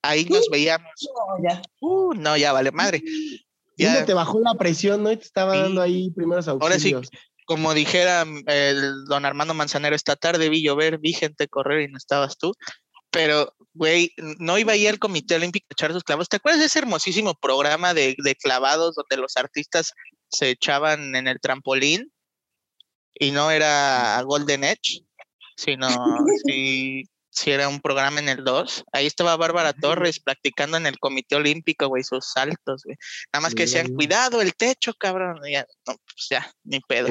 [0.02, 0.92] ahí nos veíamos.
[1.02, 3.02] No, ya, uh, no, ya vale madre.
[3.78, 5.12] Ya te bajó la presión, ¿no?
[5.12, 6.94] Y te estaba dando ahí primeros auxilios.
[6.94, 11.48] Ahora sí, como dijera mm, el don Armando Manzanero, esta tarde vi llover, vi gente
[11.48, 12.54] correr y no estabas tú.
[13.10, 16.30] Pero, güey, no iba a ir al Comité Olímpico a echar sus clavos.
[16.30, 19.94] ¿Te acuerdas de ese hermosísimo programa de, de clavados donde los artistas
[20.34, 22.12] se echaban en el trampolín
[23.14, 25.06] y no era Golden Edge,
[25.56, 25.88] sino
[26.46, 28.86] si, si era un programa en el 2.
[28.92, 32.98] Ahí estaba Bárbara Torres practicando en el Comité Olímpico, güey, sus saltos, güey.
[33.32, 35.40] Nada más que decían, cuidado, el techo, cabrón.
[35.50, 37.10] Ya, no, pues ya, ni pedo.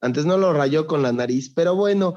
[0.00, 2.16] antes no lo rayó con la nariz, pero bueno.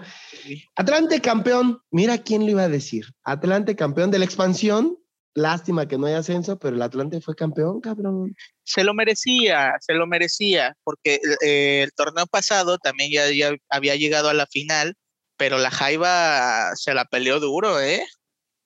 [0.75, 3.05] Atlante campeón, mira quién le iba a decir.
[3.23, 4.97] Atlante campeón de la expansión,
[5.36, 8.34] Lástima que no hay ascenso, pero el Atlante fue campeón, cabrón.
[8.63, 13.98] Se lo merecía, se lo merecía, porque eh, el torneo pasado también ya, ya, había
[13.98, 14.95] llegado a la final,
[15.36, 18.06] pero la Jaiba se la peleó duro, ¿eh?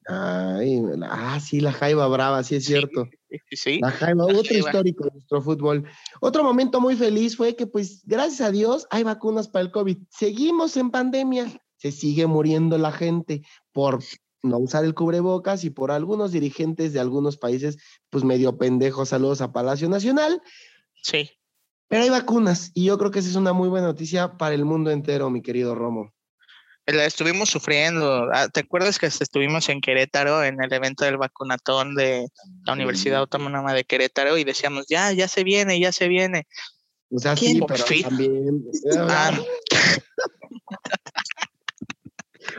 [0.05, 3.07] Ay, ah, sí, la Jaiba brava, sí es cierto.
[3.51, 5.87] Sí, La Jaiba, otro histórico de nuestro fútbol.
[6.21, 9.97] Otro momento muy feliz fue que, pues, gracias a Dios, hay vacunas para el COVID.
[10.09, 14.03] Seguimos en pandemia, se sigue muriendo la gente por
[14.41, 17.77] no usar el cubrebocas y por algunos dirigentes de algunos países,
[18.09, 20.41] pues medio pendejos, saludos a Palacio Nacional.
[21.03, 21.31] Sí.
[21.87, 24.65] Pero hay vacunas y yo creo que esa es una muy buena noticia para el
[24.65, 26.13] mundo entero, mi querido Romo.
[26.85, 28.29] La estuvimos sufriendo.
[28.33, 32.27] Ah, ¿Te acuerdas que estuvimos en Querétaro en el evento del vacunatón de
[32.65, 36.47] la Universidad Autónoma de Querétaro y decíamos, ya, ya se viene, ya se viene?
[37.11, 38.63] O sea, sí, pero también.
[38.97, 39.39] Ah.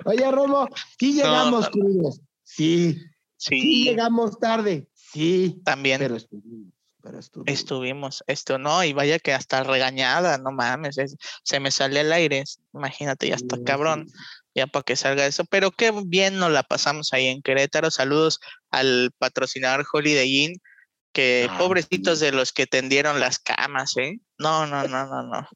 [0.04, 2.20] Oye, Romo, sí llegamos crudos.
[2.42, 2.98] Sí.
[3.36, 3.84] sí.
[3.84, 4.88] llegamos tarde.
[4.94, 5.60] Sí.
[5.64, 5.98] También.
[5.98, 6.72] Pero estuvimos.
[7.02, 7.58] Pero estuvimos.
[7.60, 8.24] estuvimos.
[8.26, 10.96] Esto no, y vaya que hasta regañada, no mames.
[11.42, 12.44] se me sale el aire.
[12.74, 14.06] Imagínate, ya está cabrón.
[14.54, 15.44] Ya para que salga eso.
[15.44, 17.90] Pero qué bien nos la pasamos ahí en Querétaro.
[17.90, 20.60] Saludos al patrocinador Holiday Inn
[21.12, 24.20] que ah, pobrecitos de los que tendieron las camas, ¿eh?
[24.38, 25.48] No, no, no, no, no.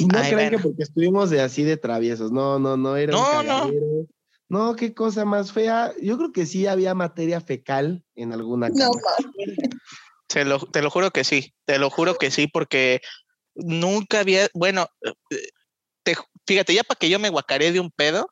[0.00, 2.32] No creen que porque estuvimos de así de traviesos.
[2.32, 4.06] No, no, no era no, un no.
[4.48, 5.92] no, qué cosa más fea.
[6.02, 8.90] Yo creo que sí había materia fecal en alguna cama.
[10.34, 13.00] No, lo, te lo juro que sí, te lo juro que sí, porque
[13.54, 14.88] nunca había, bueno,
[16.02, 18.28] te, fíjate, ya para que yo me guacaré de un pedo,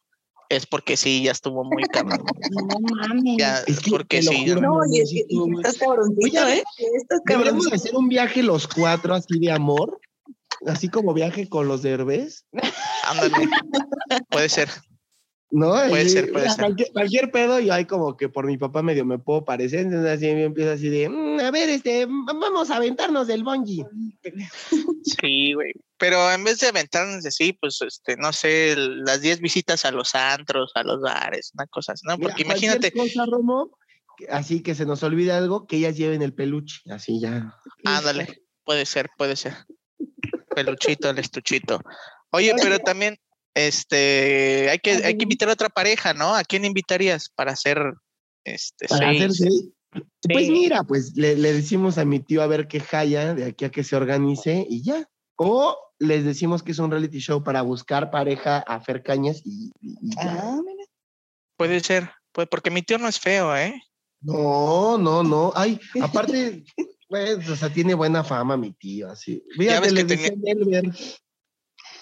[0.49, 2.25] es porque sí, ya estuvo muy cabrón.
[2.51, 3.37] No mames.
[3.39, 4.47] Ya, es porque sí.
[4.47, 5.25] no, y es que
[5.57, 6.63] estás cabroncito, ¿eh?
[7.01, 9.99] Estás Deberíamos hacer un viaje los cuatro así de amor
[10.67, 12.47] así como viaje con los derbés.
[13.05, 13.49] Ándale.
[14.31, 14.69] puede ser.
[15.51, 15.71] ¿No?
[15.89, 16.75] Puede ser, puede ser.
[16.93, 20.27] Cualquier, pedo, yo hay como que por mi papá medio me puedo parecer, entonces así
[20.27, 23.87] me empiezo así de, mm, a ver, este, vamos a aventarnos del bungee.
[25.05, 25.73] Sí, güey.
[25.97, 30.17] Pero en vez de aventarnos así, pues, este, no sé, las 10 visitas a los
[30.17, 32.19] antros, a los bares, una cosa así, ¿no?
[32.19, 32.91] Porque imagínate.
[32.91, 33.79] Cosa, Romo,
[34.31, 37.55] así que se nos olvide algo, que ellas lleven el peluche, así ya.
[37.85, 38.27] Ándale,
[38.65, 39.55] puede ser, puede ser
[40.55, 41.81] peluchito, el estuchito.
[42.31, 43.17] Oye, pero también,
[43.55, 46.35] este, hay que, hay que invitar a otra pareja, ¿no?
[46.35, 47.95] ¿A quién invitarías para hacer,
[48.45, 53.45] este, para Pues mira, pues le, decimos a mi tío a ver qué jaya de
[53.45, 55.09] aquí a que se organice y ya.
[55.37, 59.73] O les decimos que es un reality show para buscar pareja a Fer Cañas y,
[60.19, 60.61] ah,
[61.57, 63.81] Puede ser, pues porque mi tío no es feo, ¿eh?
[64.21, 65.53] No, no, no.
[65.55, 66.65] Ay, aparte,
[67.15, 69.45] pues, o sea, tiene buena fama mi tío, así.
[69.57, 70.33] Fíjate, le tenía...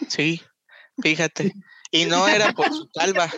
[0.08, 0.40] Sí,
[1.02, 1.52] fíjate.
[1.94, 3.30] Y no era por su calva.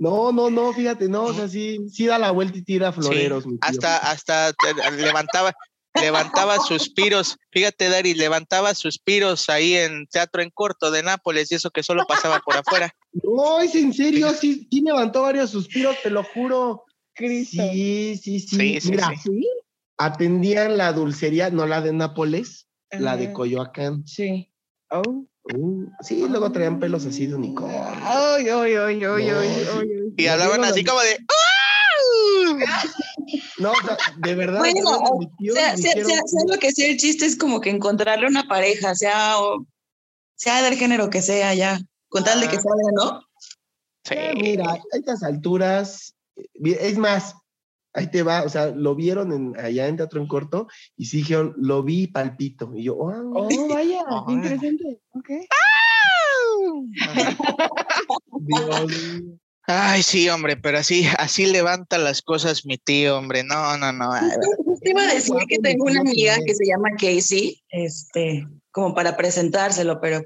[0.00, 3.46] No, no, no, fíjate, no, o sea, sí, sí da la vuelta y tira floreros.
[3.46, 3.60] mi tío.
[3.60, 4.52] Hasta, hasta
[4.96, 5.52] levantaba,
[5.94, 11.70] levantaba suspiros, fíjate, Dari, levantaba suspiros ahí en Teatro en Corto de Nápoles y eso
[11.70, 12.92] que solo pasaba por afuera.
[13.12, 16.82] No, es en serio, sí, sí levantó varios suspiros, te lo juro.
[17.14, 18.40] Sí, sí, sí.
[18.40, 19.48] sí Mira, sí
[19.98, 24.06] atendían la dulcería, no la de Nápoles, la de Coyoacán.
[24.06, 24.50] Sí.
[24.90, 25.26] Oh.
[25.54, 27.82] Uh, sí, luego traían pelos así de unicornio.
[28.02, 31.18] Ay, ay, ay, ay, ay, Y hablaban así como de.
[33.58, 34.58] No, o sea, de verdad.
[34.58, 35.00] Bueno,
[35.54, 35.92] sea, sea,
[36.46, 39.36] lo que sea, el chiste es como que encontrarle una pareja, sea,
[40.36, 41.80] sea del género que sea, ya.
[42.08, 43.22] Con tal de que salga, ¿no?
[44.04, 44.16] Sí.
[44.40, 46.14] Mira, a estas alturas,
[46.54, 47.34] es más,
[47.98, 51.18] ahí te va, o sea, lo vieron en, allá en Teatro en Corto y sí
[51.18, 52.72] dijeron, lo vi palpito.
[52.74, 55.00] Y yo, oh, oh vaya, interesante.
[55.10, 55.30] Ok.
[59.70, 63.44] Ay, sí, hombre, pero así, así levanta las cosas mi tío, hombre.
[63.44, 64.10] No, no, no.
[64.80, 69.14] Te iba a decir que tengo una amiga que se llama Casey, este, como para
[69.16, 70.22] presentárselo, pero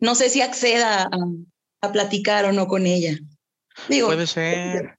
[0.00, 1.10] no sé si acceda a,
[1.82, 3.18] a platicar o no con ella.
[3.90, 4.97] Digo, Puede ser.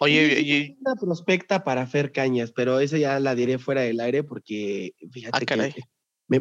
[0.00, 4.94] Oye, una prospecta para Fer Cañas, pero esa ya la diré fuera del aire porque
[5.10, 5.82] fíjate ah, que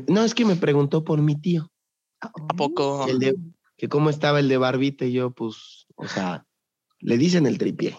[0.08, 1.72] no es que me preguntó por mi tío.
[2.22, 3.06] ¿A poco?
[3.76, 6.46] que cómo estaba el de Barbita y yo, pues, o sea,
[7.00, 7.98] le dicen el tripié.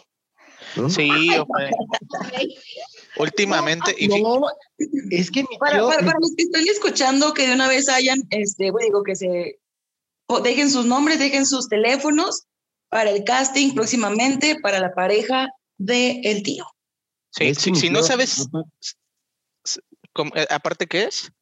[0.89, 1.71] Sí, hombre.
[3.19, 3.95] Últimamente.
[4.09, 4.47] no,
[5.11, 8.71] es que mi para, para, los que están escuchando, que de una vez hayan, este,
[8.71, 9.61] bueno, digo que se
[10.43, 12.47] dejen sus nombres, dejen sus teléfonos
[12.95, 16.65] para el casting próximamente para la pareja de el tío.
[17.31, 18.49] Sí, si no sabes,
[20.37, 21.33] eh, aparte qué es.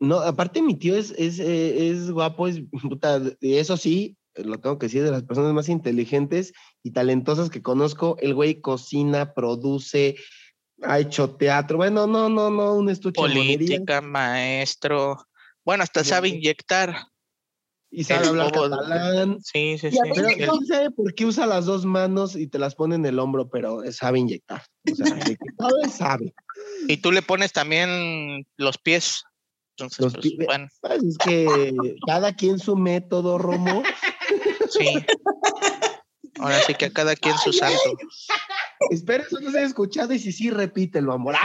[0.00, 4.80] No, aparte mi tío es, es, eh, es guapo, es puta, eso sí, lo tengo
[4.80, 8.16] que decir, de las personas más inteligentes y talentosas que conozco.
[8.18, 10.16] El güey cocina, produce,
[10.82, 11.76] ha hecho teatro.
[11.76, 13.20] Bueno, no, no, no, un estuche.
[13.20, 15.24] Política, maestro.
[15.64, 16.96] Bueno, hasta sabe inyectar.
[17.90, 19.38] Y sabe hablar catalán.
[19.42, 19.98] Sí, sí, sí.
[20.14, 23.18] Pero no sé por qué usa las dos manos y te las pone en el
[23.18, 24.62] hombro, pero sabe inyectar.
[24.90, 26.34] O sea, que sabe, sabe.
[26.88, 29.24] Y tú le pones también los pies.
[29.78, 30.68] Entonces, pues, bueno.
[30.80, 31.74] Pues, es que
[32.06, 33.82] cada quien su método, Romo.
[34.70, 34.94] Sí.
[36.38, 37.96] Ahora sí que a cada quien su santo.
[38.90, 41.36] Espero eso no se haya escuchado y si sí, repítelo, amor.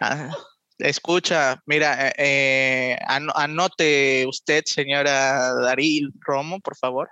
[0.00, 0.30] Ah,
[0.78, 7.08] Escucha, mira, eh, eh anote usted, señora Daril Romo, por favor,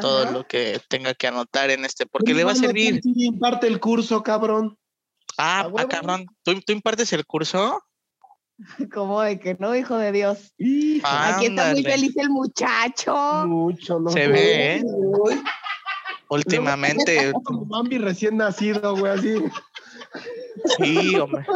[0.00, 3.00] todo lo que tenga que anotar en este, porque le va a servir.
[3.04, 4.76] imparte el curso, cabrón.
[5.38, 7.82] Ah, ah cabrón, ¿Tú, ¿Tú, impartes el curso?
[8.92, 10.52] Como de que no, hijo de Dios.
[11.04, 13.14] Aquí está muy feliz el muchacho.
[13.46, 14.10] Mucho, ¿no?
[14.10, 14.84] Se ve, ¿eh?
[16.28, 17.32] Últimamente.
[17.44, 19.34] Como Bambi recién nacido, güey, así.
[20.78, 21.46] Sí, hombre.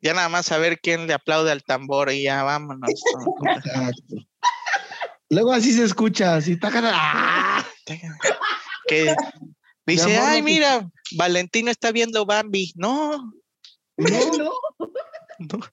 [0.00, 2.90] Ya nada más a ver quién le aplaude al tambor y ya vámonos.
[5.30, 7.64] Luego así se escucha, así ¡ah!
[8.86, 9.14] Que
[9.86, 12.72] dice, ay, mira, Valentino está viendo Bambi.
[12.76, 13.32] No.
[13.96, 14.50] No, no.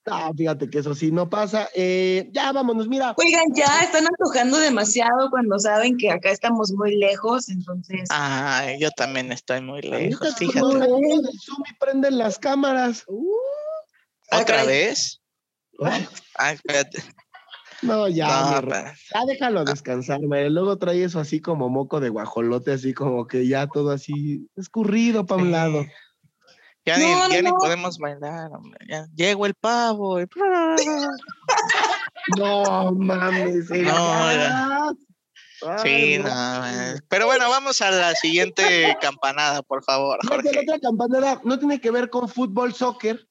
[0.07, 1.69] Ah, fíjate que eso sí no pasa.
[1.73, 3.13] Eh, ya vámonos, mira.
[3.15, 8.09] Oigan, ya están antojando demasiado cuando saben que acá estamos muy lejos, entonces.
[8.11, 10.59] Ay, yo también estoy muy lejos, fíjate.
[10.59, 13.05] Zoom y prenden las cámaras.
[13.07, 13.25] Uh.
[14.41, 15.21] ¿Otra vez?
[16.35, 17.03] Ay, espérate.
[17.81, 18.61] No, ya.
[19.13, 23.67] ya déjalo descansar, Luego trae eso así como moco de guajolote, así como que ya
[23.67, 25.85] todo así escurrido para un lado.
[26.85, 28.85] Ya, ni, ni podemos bailar, hombre.
[28.89, 30.19] Ya, llegó el pavo.
[32.37, 33.69] no mames.
[33.69, 34.97] No,
[35.81, 36.61] Sí, no,
[37.07, 38.63] pero bueno, vamos a la siguiente
[39.01, 40.19] campanada, por favor.
[40.27, 40.51] Jorge.
[40.53, 43.25] La otra campanada no tiene que ver con fútbol, soccer,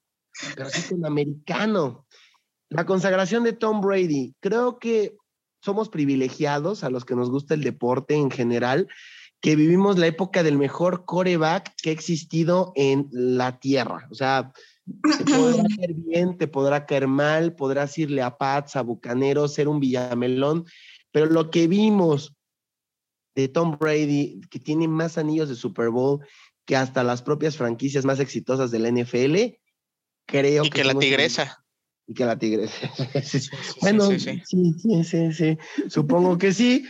[0.55, 2.05] pero sí con americano.
[2.69, 4.33] La consagración de Tom Brady.
[4.39, 5.15] Creo que
[5.61, 8.87] somos privilegiados a los que nos gusta el deporte en general,
[9.41, 14.07] que vivimos la época del mejor coreback que ha existido en la tierra.
[14.11, 14.51] O sea,
[14.85, 19.67] te podrá caer bien, te podrá caer mal, podrás irle a Pats, a Bucaneros, ser
[19.67, 20.65] un Villamelón,
[21.11, 22.35] pero lo que vimos
[23.35, 26.25] de Tom Brady, que tiene más anillos de Super Bowl
[26.65, 29.57] que hasta las propias franquicias más exitosas de la NFL,
[30.25, 31.63] creo y que, la tigresa.
[32.07, 32.91] Y que la tigresa.
[33.81, 35.33] bueno, sí sí sí.
[35.33, 35.57] sí,
[35.89, 36.85] supongo que sí.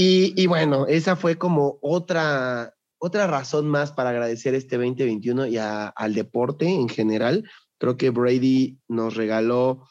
[0.00, 6.14] Y, bueno, esa fue como otra, otra razón más para agradecer este 2021 y al
[6.14, 7.50] deporte en general.
[7.78, 9.88] Creo que Brady nos regaló,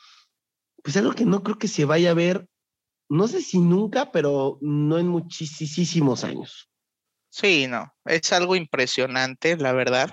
[0.82, 2.48] pues algo que no creo que se vaya a ver,
[3.10, 6.70] no sé si nunca, pero no en muchísimos años.
[7.30, 10.10] Sí, no, es algo impresionante, la verdad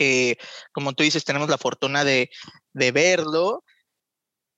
[0.00, 0.38] que,
[0.72, 2.30] como tú dices, tenemos la fortuna de,
[2.72, 3.62] verlo.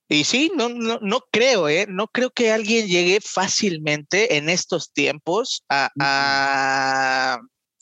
[0.07, 1.85] Y sí, no, no, no creo, ¿eh?
[1.89, 7.39] No creo que alguien llegue fácilmente en estos tiempos a, a,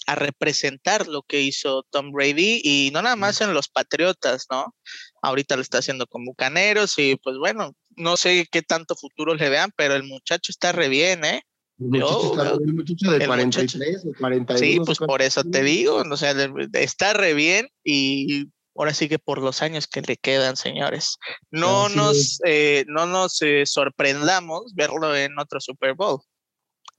[0.08, 4.74] a, representar lo que hizo Tom Brady y no nada más en los Patriotas, ¿no?
[5.22, 9.50] Ahorita lo está haciendo con Bucaneros y pues bueno, no sé qué tanto futuro le
[9.50, 11.44] vean, pero el muchacho está re bien, ¿eh?
[11.82, 14.60] Muchacho, de 43 o 42.
[14.60, 16.34] Sí, pues por eso te digo, o sea,
[16.74, 21.18] está re bien y ahora sí que por los años que le quedan, señores,
[21.50, 26.20] no nos, eh, no nos eh, sorprendamos verlo en otro Super Bowl.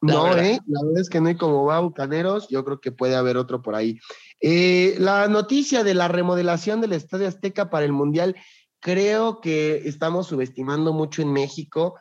[0.01, 3.15] no, eh, la verdad es que no hay como va Bucaneros, yo creo que puede
[3.15, 3.99] haber otro por ahí.
[4.41, 8.35] Eh, la noticia de la remodelación del Estadio Azteca para el Mundial,
[8.81, 11.95] creo que estamos subestimando mucho en México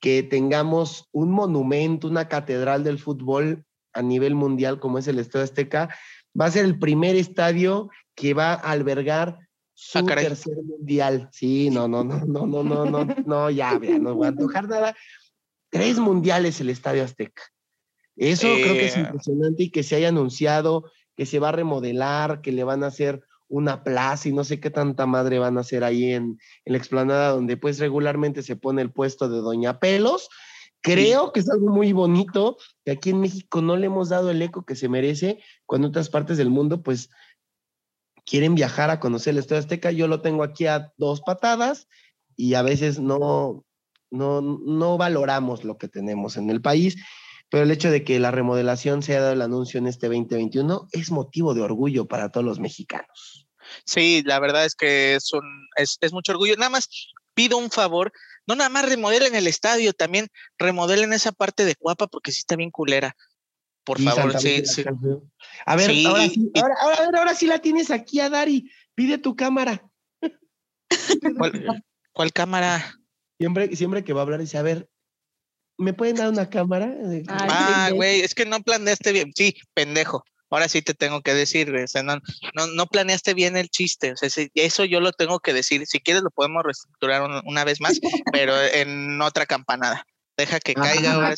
[0.00, 5.44] que tengamos un monumento, una catedral del fútbol a nivel mundial como es el Estadio
[5.44, 5.88] Azteca,
[6.38, 9.38] va a ser el primer estadio que va a albergar
[9.74, 11.28] su ah, tercer mundial.
[11.32, 14.96] Sí, no, no, no, no, no, no, no, no, ya, no voy a antojar nada.
[15.70, 17.42] Tres mundiales el Estadio Azteca.
[18.16, 19.00] Eso creo que es eh.
[19.00, 22.88] impresionante y que se haya anunciado que se va a remodelar, que le van a
[22.88, 26.76] hacer una plaza y no sé qué tanta madre van a hacer ahí en, la
[26.76, 30.28] explanada donde pues regularmente se pone el puesto de Doña Pelos.
[30.80, 34.40] Creo que es algo muy bonito, que aquí en México no le hemos dado el
[34.40, 37.10] eco que se merece, cuando otras partes del mundo pues
[38.24, 39.90] quieren viajar a conocer el Estadio Azteca.
[39.90, 41.88] Yo lo tengo aquí a dos patadas
[42.36, 43.64] y a veces no,
[44.10, 46.96] no, no valoramos lo que tenemos en el país
[47.50, 50.88] pero el hecho de que la remodelación se haya dado el anuncio en este 2021
[50.92, 53.48] es motivo de orgullo para todos los mexicanos.
[53.84, 56.56] Sí, la verdad es que es, un, es, mucho orgullo.
[56.56, 56.88] Nada más
[57.34, 58.12] pido un favor,
[58.46, 62.56] no nada más remodelen el estadio, también remodelen esa parte de Cuapa porque sí está
[62.56, 63.16] bien culera.
[63.84, 64.84] Por favor, sí, sí.
[65.64, 66.76] A ver, ahora, sí, ahora,
[67.14, 68.70] ahora, sí la tienes aquí a Dari.
[68.94, 69.82] Pide tu cámara.
[71.38, 72.98] ¿Cuál, ¿Cuál, cámara?
[73.38, 74.90] Siempre, siempre que va a hablar dice, a ver,
[75.78, 76.92] ¿Me pueden dar una cámara?
[77.28, 79.32] ah, güey, es que no planeaste bien.
[79.34, 80.24] Sí, pendejo.
[80.50, 82.18] Ahora sí te tengo que decir, o no,
[82.74, 84.12] no, planeaste bien el chiste.
[84.12, 85.86] O sea, eso yo lo tengo que decir.
[85.86, 88.00] Si quieres lo podemos reestructurar una vez más,
[88.32, 90.04] pero en otra campanada.
[90.38, 91.34] Deja que caiga ahora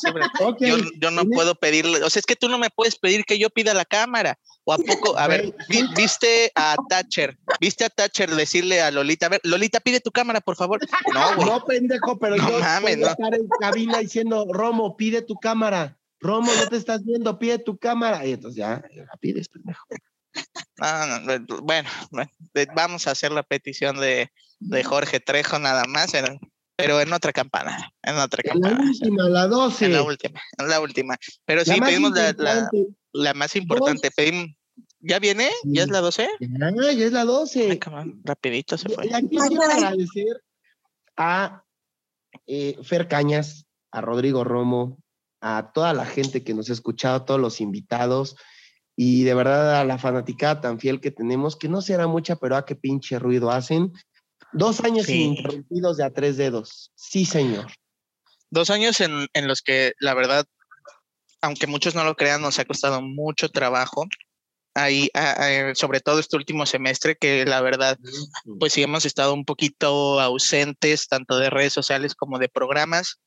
[0.61, 3.49] yo, no puedo pedirle, o sea, es que tú no me puedes pedir que yo
[3.49, 4.39] pida la cámara.
[4.65, 5.55] O a poco, a ver,
[5.97, 10.43] viste a Thatcher, viste a Thatcher decirle a Lolita, a ver, Lolita, pide tu cámara,
[10.43, 10.81] por favor.
[11.15, 11.49] No, güey.
[11.49, 13.09] No, pendejo, pero yo mames, no.
[13.09, 15.99] estar en cabina diciendo, Romo, pide tu cámara.
[16.21, 18.27] Romo, no te estás viendo, pide tu cámara.
[18.27, 19.87] Y entonces ya, la pides, pendejo.
[21.63, 21.89] bueno,
[22.77, 26.39] vamos a hacer la petición de, de Jorge Trejo nada más, pero
[26.85, 28.79] en otra campana, en otra campana.
[28.79, 29.85] En la última, la 12.
[29.87, 31.17] En la última, en la última.
[31.45, 32.71] Pero sí, pedimos la,
[33.13, 34.11] la, más importante.
[34.11, 34.49] Pedimos,
[35.01, 35.51] ¿Ya viene?
[35.65, 36.29] ¿Ya es la 12?
[36.41, 37.81] Ya, ya es la 12.
[38.25, 39.07] rapidito se fue.
[39.07, 40.43] Y aquí quiero agradecer
[41.17, 41.65] a
[42.47, 44.99] eh, Fer Cañas, a Rodrigo Romo,
[45.41, 48.37] a toda la gente que nos ha escuchado, a todos los invitados
[48.95, 52.57] y de verdad a la fanaticada tan fiel que tenemos, que no será mucha, pero
[52.57, 53.93] a qué pinche ruido hacen.
[54.53, 56.93] Dos años ininterrumpidos de a tres dedos.
[56.95, 57.67] Sí, señor.
[58.51, 60.45] Dos años en, en los que la verdad,
[61.41, 64.07] aunque muchos no lo crean, nos ha costado mucho trabajo
[64.75, 65.11] ahí,
[65.75, 67.99] sobre todo este último semestre, que la verdad,
[68.59, 73.21] pues sí hemos estado un poquito ausentes, tanto de redes sociales como de programas.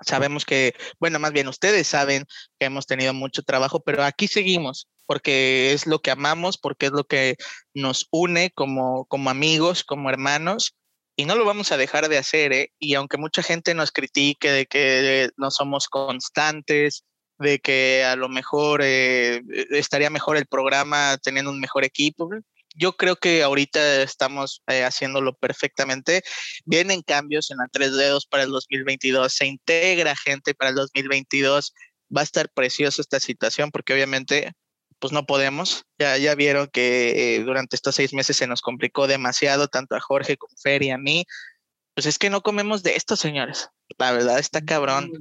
[0.00, 2.24] Sabemos que, bueno, más bien ustedes saben
[2.58, 6.92] que hemos tenido mucho trabajo, pero aquí seguimos porque es lo que amamos, porque es
[6.92, 7.36] lo que
[7.74, 10.74] nos une como, como amigos, como hermanos,
[11.16, 12.72] y no lo vamos a dejar de hacer, ¿eh?
[12.78, 17.04] Y aunque mucha gente nos critique de que no somos constantes,
[17.38, 22.30] de que a lo mejor eh, estaría mejor el programa teniendo un mejor equipo.
[22.76, 26.22] Yo creo que ahorita estamos eh, haciéndolo perfectamente.
[26.64, 31.72] Vienen cambios en la tres dedos para el 2022, se integra gente para el 2022.
[32.16, 34.52] Va a estar precioso esta situación porque obviamente
[35.04, 35.84] pues no podemos.
[35.98, 40.00] Ya, ya vieron que eh, durante estos seis meses se nos complicó demasiado, tanto a
[40.00, 41.26] Jorge como Fer y a mí.
[41.94, 43.68] Pues es que no comemos de esto, señores.
[43.98, 45.12] La verdad está cabrón.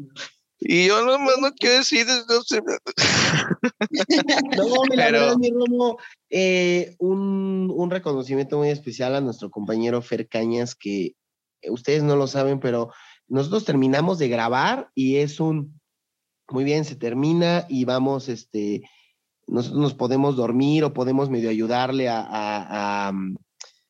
[0.58, 2.24] Y yo nomás no quiero decir no,
[4.58, 5.38] no mira, Pero...
[5.38, 5.98] mi Romo,
[6.30, 11.18] eh, un, un, reconocimiento muy especial a nuestro compañero Fer Cañas, que
[11.62, 12.94] eh, ustedes no lo saben, pero
[13.28, 15.78] nosotros terminamos de grabar y es un,
[16.50, 18.84] muy bien, se termina y vamos, este,
[19.48, 23.14] nosotros nos podemos dormir o podemos medio ayudarle a, a,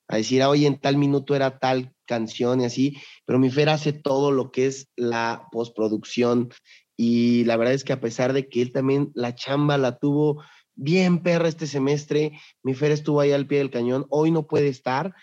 [0.07, 3.69] a, decir, ah, oye, en tal minuto era tal canción y así, pero mi Fer
[3.69, 6.49] hace todo lo que es la postproducción
[6.97, 10.43] y la verdad es que a pesar de que él también la chamba la tuvo
[10.75, 12.33] bien perra este semestre,
[12.63, 15.13] mi Fer estuvo ahí al pie del cañón, hoy no puede estar,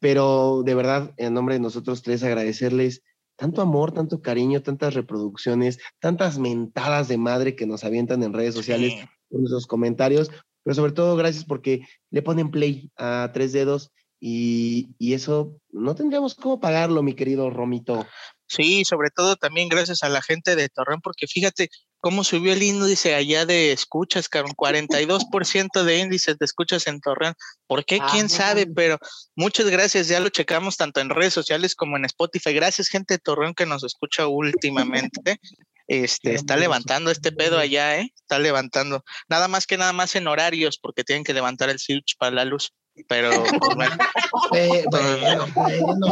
[0.00, 3.02] pero de verdad, en nombre de nosotros tres, agradecerles
[3.36, 8.54] tanto amor, tanto cariño, tantas reproducciones, tantas mentadas de madre que nos avientan en redes
[8.54, 8.94] sociales
[9.34, 10.30] por nuestros comentarios,
[10.62, 15.94] pero sobre todo gracias porque le ponen play a tres dedos y, y, eso no
[15.94, 18.06] tendríamos cómo pagarlo, mi querido Romito.
[18.46, 21.68] Sí, sobre todo también gracias a la gente de Torreón, porque fíjate
[21.98, 27.34] cómo subió el índice allá de escuchas, Carón, 42% de índices de escuchas en Torreón.
[27.66, 27.98] ¿Por qué?
[28.00, 28.66] Ah, ¿Quién sabe?
[28.66, 28.98] Pero
[29.34, 32.54] muchas gracias, ya lo checamos tanto en redes sociales como en Spotify.
[32.54, 35.40] Gracias, gente de Torreón que nos escucha últimamente.
[35.86, 38.12] Este, está levantando este pedo allá, ¿eh?
[38.16, 39.04] Está levantando.
[39.28, 42.44] Nada más que nada más en horarios, porque tienen que levantar el switch para la
[42.44, 42.72] luz.
[43.08, 43.96] Pero, pues, bueno.
[44.54, 44.84] Eh,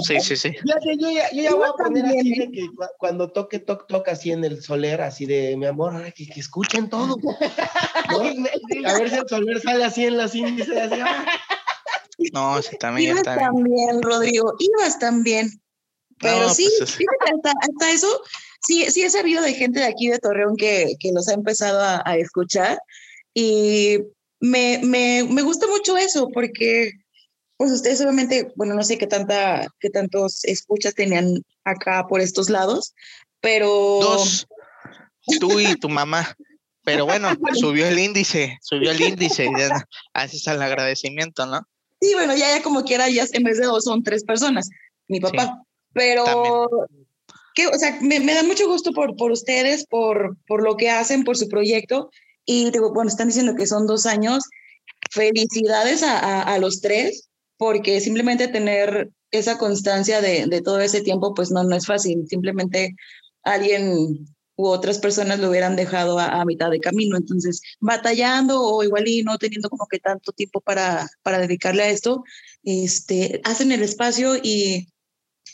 [0.05, 0.53] sí, sí, sí.
[0.65, 2.69] Yo, ya, yo ya voy a poner así de que
[2.99, 6.89] cuando toque, toc, toc, así en el soler, así de mi amor, que, que escuchen
[6.89, 7.17] todo.
[8.09, 10.77] A ver si el soler sale así en las índices.
[10.77, 11.25] Así, ¡ah!
[12.33, 15.51] No, sí, también ibas también, Rodrigo, ibas también.
[16.19, 18.23] Pero sí, pues hasta, hasta, eso,
[18.67, 21.81] sí, sí he sabido de gente de aquí de Torreón que, que los ha empezado
[21.81, 22.79] a, a escuchar
[23.35, 23.99] y
[24.41, 26.93] me, me, me, gusta mucho eso porque
[27.57, 32.51] pues ustedes obviamente, bueno, no sé qué tanta, qué tantos escuchas tenían acá por estos
[32.51, 32.93] lados,
[33.41, 33.69] pero...
[34.01, 34.49] Dos,
[35.39, 36.37] tú y tu mamá.
[36.85, 41.61] Pero bueno, subió el índice, subió el índice, ya haces el agradecimiento, ¿no?
[42.01, 44.69] Sí, bueno, ya, ya como quiera, ya en vez de dos son tres personas,
[45.07, 45.63] mi papá.
[45.93, 46.67] pero,
[47.55, 50.91] que, o sea, me, me, da mucho gusto por, por ustedes, por, por lo que
[50.91, 52.11] hacen, por su proyecto.
[52.45, 54.45] Y bueno, están diciendo que son dos años.
[55.11, 61.35] Felicidades a, a, los tres, porque simplemente tener esa constancia de, de, todo ese tiempo,
[61.35, 62.25] pues no, no es fácil.
[62.29, 62.95] Simplemente
[63.43, 64.27] alguien
[64.57, 67.17] u otras personas lo hubieran dejado a, a, mitad de camino.
[67.17, 71.91] Entonces, batallando o igual y no teniendo como que tanto tiempo para, para dedicarle a
[71.91, 72.23] esto,
[72.63, 74.92] este, hacen el espacio y,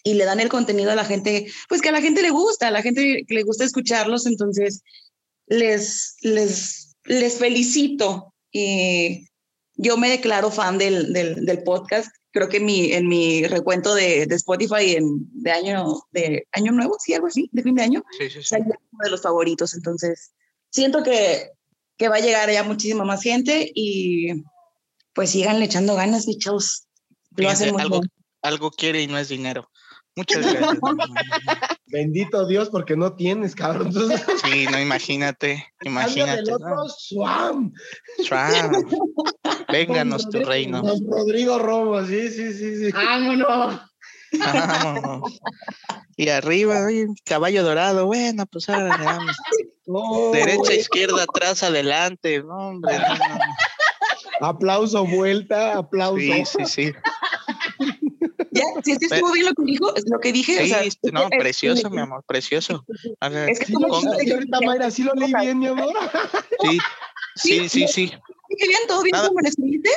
[0.05, 2.69] y le dan el contenido a la gente, pues que a la gente le gusta,
[2.69, 4.27] a la gente le gusta escucharlos.
[4.27, 4.83] Entonces,
[5.47, 8.35] les, les, les felicito.
[8.53, 9.29] y
[9.75, 12.11] yo me declaro fan del, del, del podcast.
[12.31, 16.97] creo que mi, en mi recuento de, de Spotify en, de, año, de año nuevo,
[16.99, 18.57] sí, algo así, de fin de año, sí, sí, sí.
[18.57, 19.75] uno de los favoritos.
[19.75, 20.33] Entonces,
[20.71, 21.51] siento que,
[21.97, 24.43] que va a llegar ya muchísima más gente y
[25.15, 26.87] pues sigan echando ganas, bichos.
[27.37, 28.13] Lo hacen muy algo, bien.
[28.43, 29.71] algo quiere y no es dinero.
[30.17, 30.79] Muchas gracias.
[31.87, 33.93] Bendito Dios, porque no tienes, cabrón.
[33.93, 36.43] Sí, no, imagínate, imagínate.
[36.43, 36.89] Del otro, ¿no?
[36.89, 37.73] Swam.
[38.27, 38.73] Swam.
[39.73, 40.83] Vénganos tu reino.
[40.83, 42.93] Don Rodrigo Romo, sí, sí, sí, sí.
[42.93, 43.81] Vámonos.
[44.33, 45.41] Vámonos.
[46.17, 49.37] Y arriba, oye, caballo dorado, bueno, pues ahora le damos.
[50.33, 50.79] Derecha, güey.
[50.81, 52.43] izquierda, atrás, adelante.
[52.43, 54.49] No, hombre, no, no, no.
[54.49, 56.19] Aplauso, vuelta, aplauso.
[56.19, 56.93] Sí, sí, sí.
[58.89, 60.59] Si es que estuvo bien lo que dijo, es lo que dije.
[60.59, 62.85] o Sí, sea, este, no, es- es- precioso, mi amor, precioso.
[63.21, 65.93] A ver, Es que como con- lo- señorita Mayra, sí lo leí bien, mi amor.
[66.61, 66.79] sí,
[67.35, 68.05] sí, sí, sí.
[68.49, 69.91] Dije bien, todo bien como lo escribiste.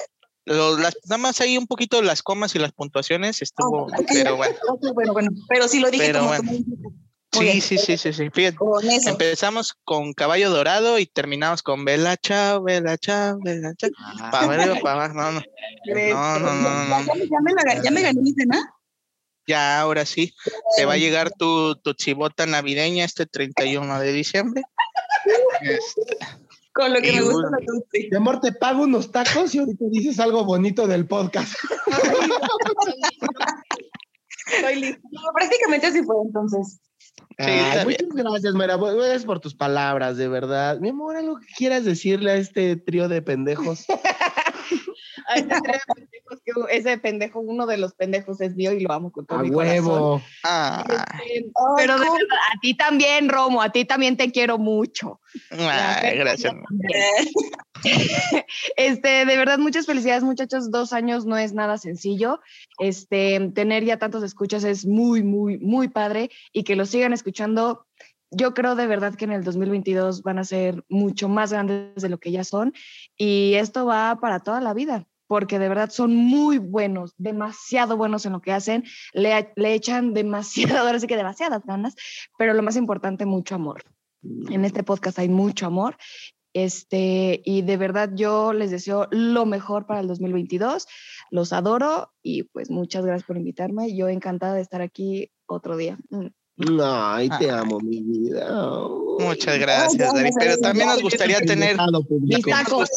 [0.45, 4.07] Lo- las, nada más ahí un poquito las comas y las puntuaciones estuvo, Ah, ok.
[4.11, 4.55] pero bueno.
[4.93, 6.51] Bueno, bueno, pero sí lo dije Pero como bueno.
[7.33, 7.61] Sí, bien.
[7.61, 8.29] sí, sí, sí, sí.
[8.29, 13.89] Fíjate, Con empezamos con caballo dorado y terminamos con vela chao, vela chao, vela chao.
[14.31, 15.41] Para arriba, para abajo, no, no.
[15.85, 17.05] No, no, no, Ya, no.
[17.05, 18.73] ya me- ya me la- ya me gané mi cena.
[19.47, 20.33] Ya, ahora sí.
[20.77, 24.61] Te va a llegar tu, tu chivota navideña este 31 de diciembre.
[25.61, 26.17] Este,
[26.73, 27.57] Con lo que Y me gusta bueno.
[27.59, 28.07] la dulce.
[28.11, 31.53] Mi amor, te pago unos tacos y ahorita dices algo bonito del podcast.
[34.53, 35.01] Estoy lista.
[35.11, 36.79] No, prácticamente así fue entonces.
[37.37, 38.53] Ay, muchas gracias.
[38.53, 40.79] Bu- Gracias por tus palabras, de verdad.
[40.79, 43.85] Mi amor, algo que quieras decirle a este trío de pendejos.
[43.95, 45.10] A este trío de pendejos que
[46.69, 49.51] ese pendejo, uno de los pendejos es mío y lo amo con todo A mi
[49.51, 49.85] corazón.
[49.87, 50.21] huevo.
[50.43, 55.19] ah, Este, Pero de verdad, a ti también, Romo, a ti también te quiero mucho.
[55.51, 56.53] ay, gracias.
[58.75, 60.69] Este, de verdad, muchas felicidades, muchachos.
[60.69, 62.39] Dos años no es nada sencillo.
[62.77, 67.87] Este, tener ya tantos escuchas es muy, muy, muy padre y que lo sigan escuchando.
[68.29, 72.09] Yo creo de verdad que en el 2022 van a ser mucho más grandes de
[72.09, 72.73] lo que ya son
[73.17, 78.25] y esto va para toda la vida porque de verdad son muy buenos, demasiado buenos
[78.25, 81.95] en lo que hacen, le, le echan demasiado, ahora sí que demasiadas ganas,
[82.37, 83.85] pero lo más importante, mucho amor.
[84.49, 85.95] En este podcast hay mucho amor
[86.51, 90.85] este, y de verdad yo les deseo lo mejor para el 2022.
[91.29, 93.95] Los adoro y pues muchas gracias por invitarme.
[93.95, 95.97] Yo encantada de estar aquí otro día.
[96.69, 96.79] Mm.
[96.83, 97.49] Ay, te Ay.
[97.49, 98.47] amo, mi vida.
[99.19, 100.29] Muchas gracias, Dari.
[100.37, 101.77] Pero también nos gustaría tener.
[102.21, 102.89] Mis tacos.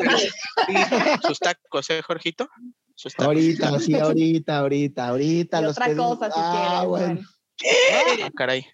[1.27, 2.49] Sus tacos, ¿eh, Jorgito?
[2.95, 3.27] Sus tacos.
[3.27, 5.59] Ahorita, sí, ahorita, ahorita, ahorita.
[5.61, 6.19] Y los otra pedimos.
[6.19, 6.89] cosa si Ah, quieres.
[6.89, 7.07] bueno.
[7.15, 8.25] bueno.
[8.25, 8.67] Ah, caray.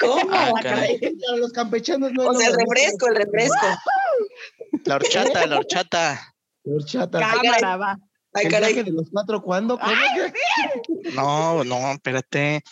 [0.00, 0.30] ¿Cómo?
[0.30, 0.98] Ah, Ah, caray.
[1.00, 3.66] Para los campechanos no O lo sea, el refresco, el refresco.
[4.84, 6.34] La horchata, la horchata.
[6.64, 7.18] Horchata.
[7.18, 7.98] Cámara, va.
[8.36, 8.72] Ay, ¿El caray.
[8.74, 9.78] viaje de los cuatro cuándo?
[11.14, 12.62] No, no, espérate.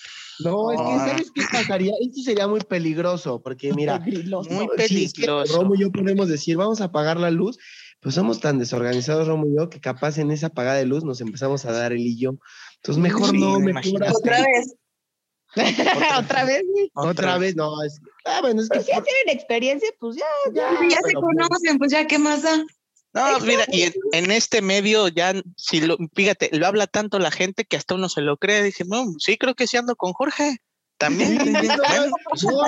[0.41, 0.99] No, es que, No.
[0.99, 1.93] ¿sabes qué pasaría?
[2.01, 4.51] Esto sería muy peligroso, porque mira, Peligroso.
[4.51, 5.57] Muy si es que peligroso.
[5.63, 7.59] Romo y yo podemos decir, vamos a apagar la luz,
[8.01, 11.21] pues somos tan desorganizados, Romo y yo, que capaz en esa apagada de luz nos
[11.21, 12.35] empezamos a dar el y yo.
[12.77, 14.75] Entonces, mejor Sí, no, me mejor Otra vez.
[16.19, 16.63] Otra vez.
[16.75, 16.91] sí.
[16.95, 20.25] Otra vez, no, es, ah, bueno, es que Pues ya tienen experiencia, pues ya,
[20.55, 20.63] ya.
[20.81, 22.65] ya, Ya se pues, conocen, pues ya, ¿qué más da?
[23.15, 27.31] No, mira, y en, en este medio ya, si lo, fíjate, lo habla tanto la
[27.31, 28.63] gente que hasta uno se lo cree.
[28.63, 30.59] Dije, no, sí, creo que sí ando con Jorge.
[30.99, 31.39] También.
[31.45, 32.67] Sí, no, pues, no.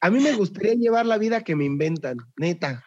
[0.00, 2.84] A mí me gustaría llevar la vida que me inventan, neta.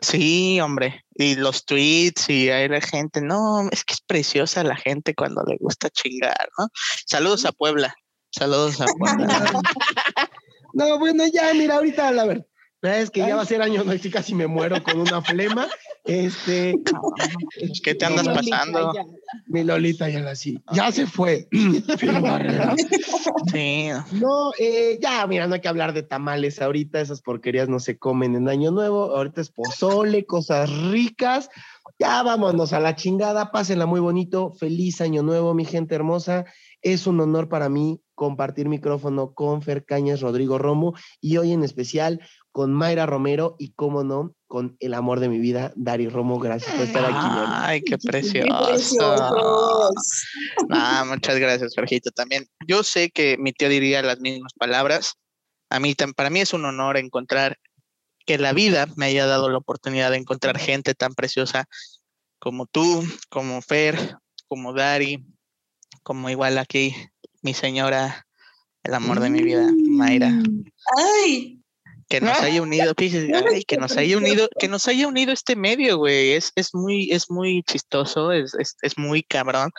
[0.00, 1.04] sí, hombre.
[1.14, 3.20] Y los tweets y hay la gente.
[3.20, 6.68] No, es que es preciosa la gente cuando le gusta chingar, ¿no?
[7.06, 7.94] Saludos a Puebla.
[8.30, 9.62] Saludos a Puebla.
[10.74, 12.46] No, bueno, ya, mira, ahorita, la verdad.
[12.82, 15.66] Es que ya va a ser año, no, sí, casi me muero con una flema.
[16.04, 16.74] Este.
[17.82, 18.92] ¿Qué te andas pasando?
[19.46, 20.60] Mi Lolita ya la sí.
[20.72, 21.48] Ya se fue.
[23.52, 23.88] Sí.
[24.12, 27.98] No, eh, ya, mira, no hay que hablar de tamales ahorita, esas porquerías no se
[27.98, 31.48] comen en Año Nuevo, ahorita es pozole, cosas ricas.
[31.98, 36.44] Ya vámonos a la chingada, pásenla muy bonito, feliz Año Nuevo, mi gente hermosa.
[36.82, 41.62] Es un honor para mí compartir micrófono con Fer Cañas, Rodrigo Romo y hoy en
[41.62, 46.40] especial con Mayra Romero y, cómo no, con el amor de mi vida, Dari Romo.
[46.40, 47.14] Gracias por estar aquí.
[47.14, 48.66] Ay, qué precioso.
[48.66, 50.24] preciosos.
[50.70, 52.48] Ah, muchas gracias, Jorgito, también.
[52.66, 55.14] Yo sé que mi tío diría las mismas palabras.
[55.70, 57.56] A mí, para mí es un honor encontrar
[58.26, 61.66] que la vida me haya dado la oportunidad de encontrar gente tan preciosa
[62.40, 64.16] como tú, como Fer,
[64.48, 65.24] como Dari,
[66.02, 66.96] como igual aquí
[67.42, 68.26] mi señora,
[68.82, 70.32] el amor de mi vida, Mayra.
[70.96, 71.58] Ay,
[72.08, 76.32] que nos haya unido, que nos haya unido, que nos haya unido este medio, güey.
[76.32, 79.70] Es, es muy, es muy chistoso, es, es, es muy cabrón.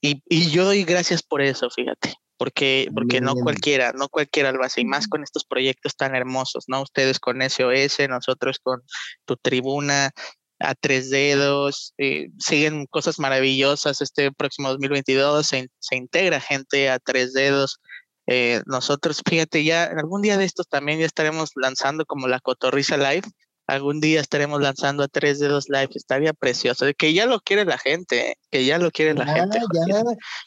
[0.00, 4.62] Y, y, yo doy gracias por eso, fíjate, porque, porque no cualquiera, no cualquiera lo
[4.62, 6.82] hace, y más con estos proyectos tan hermosos, ¿no?
[6.82, 8.82] Ustedes con SOS, nosotros con
[9.24, 10.10] tu tribuna,
[10.58, 14.00] a tres dedos, eh, siguen cosas maravillosas.
[14.00, 17.80] Este próximo 2022 se, se integra gente a tres dedos.
[18.26, 22.96] Eh, nosotros, fíjate, ya algún día de estos también ya estaremos lanzando como la Cotorrisa
[22.96, 23.28] Live.
[23.66, 27.78] Algún día estaremos lanzando a tres dedos live, estaría precioso, que ya lo quiere la
[27.78, 28.38] gente, ¿eh?
[28.50, 29.58] que ya lo quiere la gente.
[29.88, 30.02] Ya.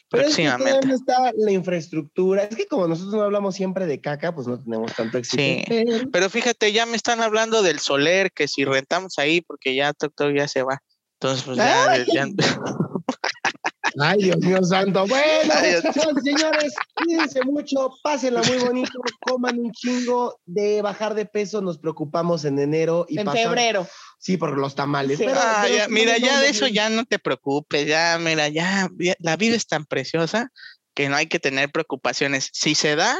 [0.08, 0.88] Pero próximamente.
[0.88, 4.58] Es está la infraestructura, es que como nosotros no hablamos siempre de caca, pues no
[4.62, 5.42] tenemos tanto éxito.
[5.42, 5.64] Sí,
[6.12, 10.30] pero fíjate, ya me están hablando del Soler, que si rentamos ahí, porque ya todo
[10.30, 10.82] ya se va.
[11.20, 12.26] Entonces, pues ya, ya,
[13.98, 15.04] Ay, Dios mío santo.
[15.10, 21.78] Bueno, señores, cuídense mucho, pásenla muy bonito, coman un chingo de bajar de peso, nos
[21.78, 23.86] preocupamos en enero y en febrero.
[24.18, 25.20] Sí, por los tamales.
[25.34, 28.88] Ah, mira, ya de eso ya no te preocupes, ya, mira, ya,
[29.18, 30.50] la vida es tan preciosa
[30.94, 32.50] que no hay que tener preocupaciones.
[32.52, 33.16] Si se da,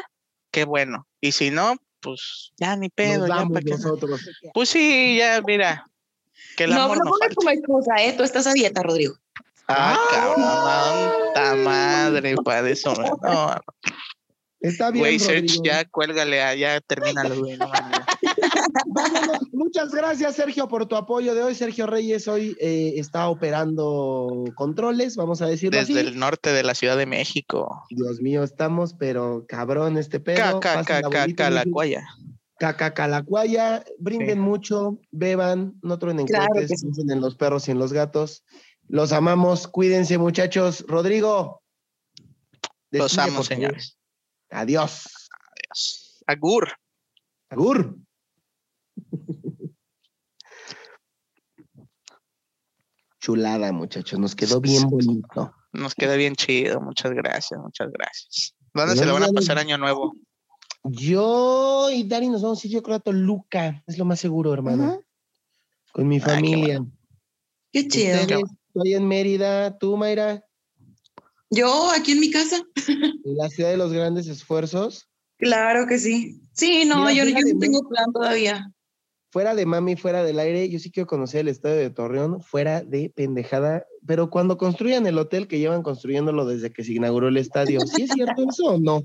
[0.50, 1.06] qué bueno.
[1.20, 3.26] Y si no, pues ya ni pedo.
[3.26, 4.20] ya nosotros.
[4.52, 5.84] Pues sí, ya, mira.
[6.56, 8.14] Que el no, amor no pongas como excusa, ¿eh?
[8.16, 9.14] Tú estás a dieta, Rodrigo.
[9.72, 12.92] Ah, cabrón, tanta madre, para eso.
[12.94, 13.54] No.
[14.60, 15.04] Está bien.
[15.04, 17.58] Güey, Sergio, ya cuélgale, ya termínalo, güey.
[19.52, 21.54] Muchas gracias, Sergio, por tu apoyo de hoy.
[21.54, 26.74] Sergio Reyes hoy eh, está operando controles, vamos a decirlo Desde el norte de la
[26.74, 27.84] Ciudad de México.
[27.88, 30.60] Dios mío, estamos, pero cabrón este pedo.
[30.60, 32.06] Cacacalacuaya.
[32.58, 33.82] Cacacalacuaya.
[33.98, 38.44] Brinden mucho, beban, no truenen claro cohetes, en los perros y en los gatos.
[38.90, 39.68] Los amamos.
[39.68, 40.84] Cuídense, muchachos.
[40.88, 41.62] Rodrigo.
[42.90, 43.96] Los amo, señores.
[44.50, 45.06] Adiós.
[45.52, 46.24] Adiós.
[46.26, 46.72] Agur.
[47.50, 47.96] Agur.
[53.20, 54.18] Chulada, muchachos.
[54.18, 55.54] Nos quedó bien bonito.
[55.72, 56.80] Nos quedó bien chido.
[56.80, 58.56] Muchas gracias, muchas gracias.
[58.74, 60.16] ¿Dónde se lo van a pasar año nuevo?
[60.82, 63.84] Yo y Dari nos vamos a ir, yo creo, a Toluca.
[63.86, 65.00] Es lo más seguro, hermano.
[65.92, 66.84] Con mi familia.
[67.70, 68.16] qué, chido.
[68.72, 69.76] Estoy en Mérida.
[69.78, 70.44] ¿Tú, Mayra?
[71.50, 72.62] Yo, aquí en mi casa.
[73.24, 75.08] ¿En la ciudad de los grandes esfuerzos?
[75.38, 76.40] Claro que sí.
[76.52, 78.72] Sí, no, yo, no tengo plan todavía.
[79.32, 82.82] Fuera de mami, fuera del aire, yo sí quiero conocer el estadio de Torreón, fuera
[82.82, 83.86] de pendejada.
[84.06, 88.02] Pero cuando construyan el hotel, que llevan construyéndolo desde que se inauguró el estadio, ¿sí
[88.02, 89.02] es cierto eso o no?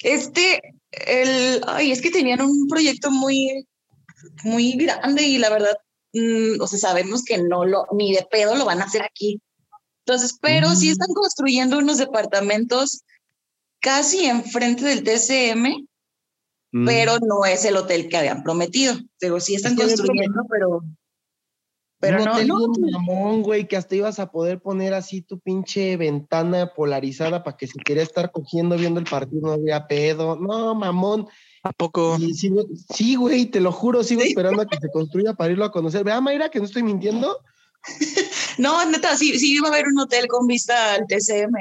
[0.00, 0.60] Este,
[0.90, 3.68] el, ay, es que tenían un proyecto muy,
[4.42, 5.76] muy grande y la verdad
[6.16, 9.42] Mm, o sea, sabemos que no lo, ni de pedo lo van a hacer aquí.
[10.06, 10.92] Entonces, pero sí mm.
[10.92, 13.02] están construyendo unos departamentos
[13.80, 15.86] casi enfrente del TCM,
[16.72, 16.86] mm.
[16.86, 18.94] pero no es el hotel que habían prometido.
[19.20, 20.82] Digo, sí están construyendo, pero...
[21.98, 22.68] Pero no, no.
[22.92, 27.66] mamón, güey, que hasta ibas a poder poner así tu pinche ventana polarizada para que
[27.66, 30.36] si quería estar cogiendo viendo el partido no había pedo.
[30.36, 31.26] No, mamón.
[31.66, 32.16] ¿A poco?
[32.94, 36.04] sí, güey, te lo juro, sigo esperando a que se construya para irlo a conocer.
[36.04, 37.40] Vea, Mayra, que no estoy mintiendo.
[38.58, 41.54] no, neta, sí, sí iba a haber un hotel con vista al TCM.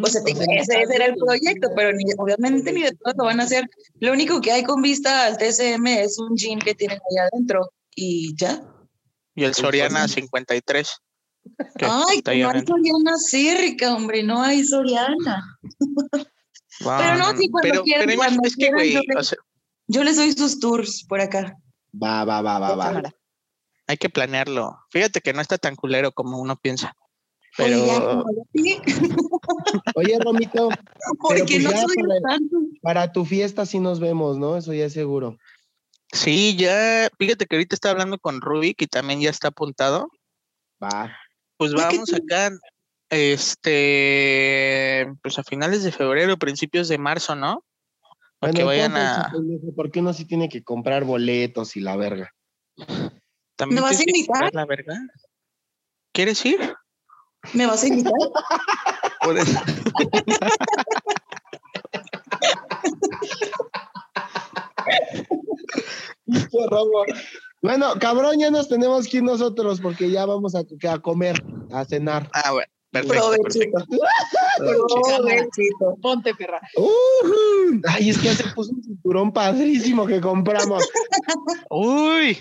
[0.00, 3.68] O sea, ese, era el proyecto, pero obviamente ni de todo lo van a hacer.
[3.98, 7.72] Lo único que hay con vista al TCM es un gym que tienen ahí adentro
[7.96, 8.62] y ya.
[9.34, 10.88] Y el Soriana 53.
[11.80, 15.58] Ay, no hay Soriana cerca, hombre, no hay Soriana
[16.84, 18.06] pero no, sí, cuando quieran.
[18.06, 18.98] Pero es que, güey,
[19.86, 21.56] yo, les doy sus tours por acá.
[22.02, 23.02] Va, va, va, va, va.
[23.86, 24.78] Hay que planearlo.
[24.90, 26.94] Fíjate que no está tan culero como uno piensa.
[27.56, 28.24] Pero...
[29.96, 30.68] Oye, Romito.
[31.18, 32.56] Porque pues no soy para, tanto.
[32.82, 34.56] para tu fiesta sí nos vemos, ¿no?
[34.56, 35.36] Eso ya es seguro.
[36.12, 40.08] Sí, ya, fíjate que ahorita está hablando con Rubik y también ya está apuntado.
[40.82, 41.16] Va.
[41.56, 42.50] Pues vamos acá,
[43.10, 47.64] este, pues a finales de febrero, principios de marzo, ¿no?
[48.38, 49.32] Para que vayan a.
[49.76, 52.32] ¿Por qué uno sí tiene que comprar boletos y la verga?
[53.68, 54.54] ¿Me vas a invitar?
[54.54, 54.98] La verga?
[56.12, 56.74] ¿Quieres ir?
[57.52, 58.12] ¿Me vas a invitar?
[67.60, 71.42] bueno, cabrón, ya nos tenemos que ir nosotros porque ya vamos a, a comer,
[71.72, 72.30] a cenar.
[72.32, 72.72] Ah, bueno.
[72.90, 73.86] Perfecto, perfecto.
[76.02, 76.60] Ponte, perra.
[77.88, 80.86] ay, es que se puso un cinturón padrísimo que compramos.
[81.70, 82.38] Uy.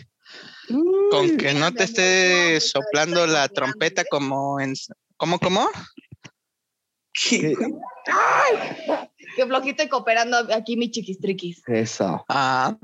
[1.12, 4.74] Con que no te esté soplando la trompeta como en.
[5.18, 5.70] ¿Cómo, cómo?
[7.14, 7.56] Qué,
[9.36, 11.62] Qué flojito y cooperando aquí mi chiquistriquis.
[11.68, 12.26] Eso.
[12.28, 12.76] Ah,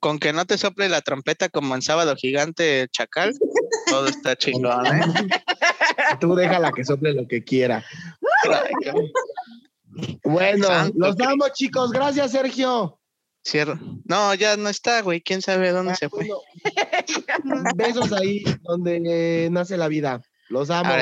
[0.00, 3.32] con, que no te sople la trompeta como en Sábado Gigante Chacal,
[3.88, 4.90] todo está chingón, ¿eh?
[6.20, 7.84] Tú déjala que sople lo que quiera.
[10.24, 11.92] bueno, los damos, chicos.
[11.92, 12.98] Gracias, Sergio.
[13.44, 13.78] Cierro.
[14.04, 15.20] No, ya no está, güey.
[15.20, 16.28] ¿Quién sabe dónde se fue?
[17.74, 20.22] Besos ahí donde nace la vida.
[20.48, 20.92] Los amo.